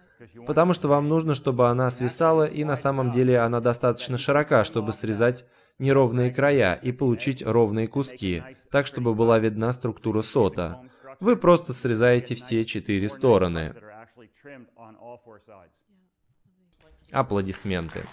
[0.47, 4.93] Потому что вам нужно, чтобы она свисала, и на самом деле она достаточно широка, чтобы
[4.93, 5.47] срезать
[5.79, 10.83] неровные края и получить ровные куски, так чтобы была видна структура сота.
[11.21, 13.75] Вы просто срезаете все четыре стороны.
[17.13, 18.05] Аплодисменты.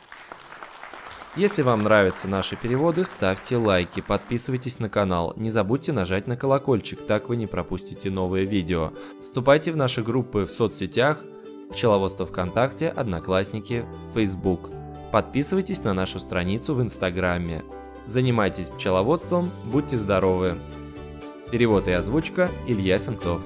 [1.37, 7.05] Если вам нравятся наши переводы, ставьте лайки, подписывайтесь на канал, не забудьте нажать на колокольчик,
[7.05, 8.91] так вы не пропустите новые видео.
[9.23, 11.23] Вступайте в наши группы в соцсетях,
[11.71, 14.71] пчеловодство ВКонтакте, Одноклассники, Facebook.
[15.11, 17.63] Подписывайтесь на нашу страницу в Инстаграме.
[18.07, 20.57] Занимайтесь пчеловодством, будьте здоровы.
[21.51, 23.41] Перевод и озвучка Илья Сенцов.